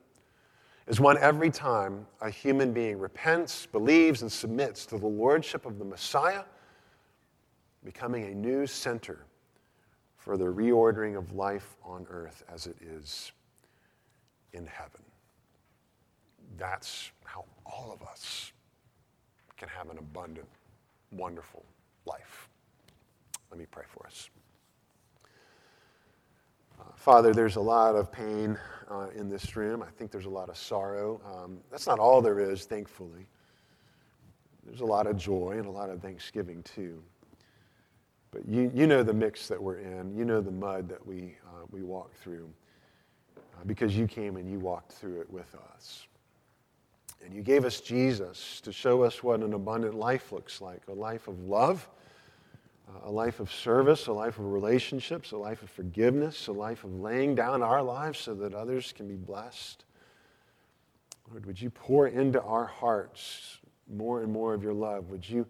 is 0.87 1.01
won 1.01 1.19
every 1.19 1.51
time 1.51 2.07
a 2.21 2.31
human 2.31 2.73
being 2.73 2.99
repents, 2.99 3.67
believes, 3.67 4.23
and 4.23 4.31
submits 4.31 4.87
to 4.87 4.99
the 4.99 5.07
lordship 5.07 5.67
of 5.67 5.79
the 5.79 5.85
Messiah, 5.85 6.45
becoming 7.85 8.25
a 8.25 8.35
new 8.35 8.67
center 8.67 9.27
for 10.17 10.37
the 10.37 10.45
reordering 10.45 11.17
of 11.17 11.33
life 11.33 11.77
on 11.85 12.07
earth 12.11 12.45
as 12.53 12.67
it 12.67 12.77
is 12.81 13.33
in 14.53 14.67
heaven. 14.67 15.03
That's 16.57 17.11
all 17.67 17.93
of 17.93 18.07
us 18.07 18.53
can 19.57 19.69
have 19.69 19.91
an 19.91 19.99
abundant, 19.99 20.49
wonderful 21.13 21.65
life. 22.05 22.49
Let 23.51 23.59
me 23.59 23.67
pray 23.71 23.85
for 23.89 24.07
us. 24.07 24.31
Uh, 26.79 26.85
Father, 26.95 27.33
there's 27.33 27.57
a 27.57 27.61
lot 27.61 27.95
of 27.95 28.13
pain 28.13 28.59
uh, 28.91 29.09
in 29.17 29.29
this 29.29 29.57
room. 29.57 29.83
I 29.83 29.91
think 29.97 30.11
there's 30.11 30.27
a 30.27 30.31
lot 30.31 30.49
of 30.49 30.57
sorrow. 30.57 31.21
Um, 31.25 31.59
that's 31.71 31.87
not 31.87 31.99
all 31.99 32.21
there 32.21 32.39
is, 32.39 32.65
thankfully. 32.67 33.27
There's 34.65 34.81
a 34.81 34.87
lot 34.87 35.07
of 35.07 35.17
joy 35.17 35.55
and 35.57 35.67
a 35.67 35.71
lot 35.71 35.91
of 35.91 36.03
thanksgiving, 36.03 36.63
too. 36.63 37.03
But 38.31 38.47
you, 38.47 38.71
you 38.75 38.87
know 38.87 39.03
the 39.03 39.15
mix 39.15 39.49
that 39.49 39.63
we're 39.63 39.79
in. 39.79 40.15
You 40.15 40.25
know 40.25 40.41
the 40.41 40.51
mud 40.51 40.89
that 40.89 41.05
we, 41.07 41.37
uh, 41.47 41.65
we 41.71 41.83
walk 41.83 42.13
through 42.15 42.51
uh, 43.39 43.65
because 43.65 43.97
you 43.97 44.07
came 44.07 44.37
and 44.37 44.51
you 44.51 44.59
walked 44.59 44.93
through 44.93 45.21
it 45.21 45.31
with 45.31 45.55
us. 45.73 46.07
And 47.25 47.35
you 47.35 47.43
gave 47.43 47.65
us 47.65 47.81
Jesus 47.81 48.61
to 48.63 48.73
show 48.73 49.03
us 49.03 49.23
what 49.23 49.41
an 49.41 49.53
abundant 49.53 49.95
life 49.95 50.33
looks 50.33 50.61
like 50.61 50.83
a 50.89 50.93
life 50.93 51.29
of 51.29 51.41
love, 51.41 51.89
a 53.05 53.11
life 53.11 53.41
of 53.41 53.53
service, 53.53 54.07
a 54.07 54.13
life 54.13 54.39
of 54.39 54.53
relationships, 54.53 55.33
a 55.33 55.37
life 55.37 55.63
of 55.63 55.71
forgiveness, 55.71 56.47
a 56.47 56.53
life 56.53 56.85
of 56.85 57.01
laying 57.01 57.35
down 57.35 57.63
our 57.63 57.83
lives 57.83 58.19
so 58.19 58.35
that 58.35 58.55
others 58.55 58.93
can 58.97 59.09
be 59.09 59.17
blessed. 59.17 59.85
Lord, 61.31 61.47
would 61.47 61.61
you 61.61 61.71
pour 61.71 62.07
into 62.07 62.41
our 62.43 62.67
hearts 62.67 63.59
more 63.93 64.23
and 64.23 64.33
more 64.33 64.55
of 64.55 64.63
your 64.63 64.75
love? 64.75 65.11
Would 65.11 65.29
you 65.29 65.47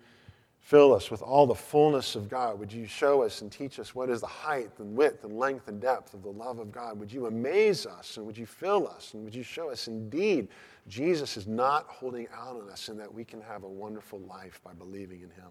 fill 0.67 0.93
us 0.93 1.11
with 1.11 1.23
all 1.23 1.47
the 1.47 1.55
fullness 1.55 2.17
of 2.17 2.29
God? 2.29 2.59
Would 2.59 2.73
you 2.73 2.87
show 2.87 3.23
us 3.23 3.41
and 3.43 3.53
teach 3.53 3.79
us 3.79 3.95
what 3.95 4.11
is 4.11 4.21
the 4.21 4.27
height 4.27 4.71
and 4.79 4.97
width 4.97 5.23
and 5.25 5.39
length 5.39 5.69
and 5.69 5.81
depth 5.81 6.13
of 6.15 6.23
the 6.23 6.33
love 6.33 6.59
of 6.59 6.73
God? 6.73 6.99
Would 6.99 7.13
you 7.13 7.27
amaze 7.27 7.87
us 7.87 8.17
and 8.17 8.27
would 8.27 8.37
you 8.37 8.47
fill 8.47 8.89
us 8.89 9.15
and 9.15 9.23
would 9.25 9.35
you 9.35 9.45
show 9.45 9.71
us 9.71 9.87
indeed 9.87 10.49
Jesus 10.89 11.37
is 11.37 11.47
not 11.47 11.87
holding 11.89 12.29
out 12.35 12.57
on 12.57 12.71
us 12.71 12.89
and 12.89 12.99
that 13.01 13.13
we 13.13 13.25
can 13.25 13.41
have 13.41 13.65
a 13.65 13.69
wonderful 13.69 14.21
life 14.21 14.61
by 14.65 14.73
believing 14.73 15.21
in 15.21 15.31
him? 15.31 15.51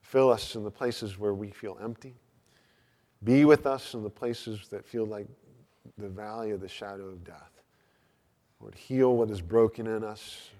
Fill 0.00 0.30
us 0.30 0.56
in 0.56 0.64
the 0.64 0.70
places 0.70 1.18
where 1.18 1.34
we 1.34 1.50
feel 1.50 1.78
empty. 1.82 2.14
Be 3.24 3.44
with 3.44 3.66
us 3.66 3.94
in 3.94 4.02
the 4.02 4.10
places 4.10 4.68
that 4.70 4.84
feel 4.84 5.06
like 5.06 5.26
the 5.96 6.08
valley 6.08 6.50
of 6.50 6.60
the 6.60 6.68
shadow 6.68 7.06
of 7.06 7.24
death. 7.24 7.62
Lord, 8.60 8.74
heal 8.74 9.16
what 9.16 9.30
is 9.30 9.40
broken 9.40 9.86
in 9.86 10.02
us. 10.04 10.50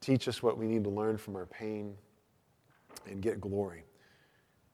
Teach 0.00 0.28
us 0.28 0.42
what 0.42 0.56
we 0.56 0.66
need 0.66 0.84
to 0.84 0.90
learn 0.90 1.18
from 1.18 1.34
our 1.36 1.46
pain 1.46 1.96
and 3.06 3.20
get 3.20 3.40
glory 3.40 3.84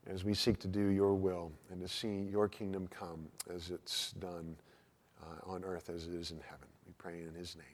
as 0.07 0.25
we 0.25 0.35
seek 0.35 0.59
to 0.59 0.68
do 0.68 0.89
your 0.89 1.14
will 1.14 1.51
and 1.70 1.81
to 1.81 1.89
see 1.89 2.29
your 2.31 2.49
kingdom 2.49 2.87
come 2.89 3.27
as 3.53 3.70
it's 3.70 4.12
done 4.12 4.55
uh, 5.22 5.51
on 5.51 5.64
earth 5.64 5.89
as 5.89 6.07
it 6.07 6.14
is 6.14 6.31
in 6.31 6.41
heaven. 6.41 6.68
We 7.05 7.11
pray 7.11 7.23
in 7.29 7.35
his 7.35 7.57
name. 7.57 7.74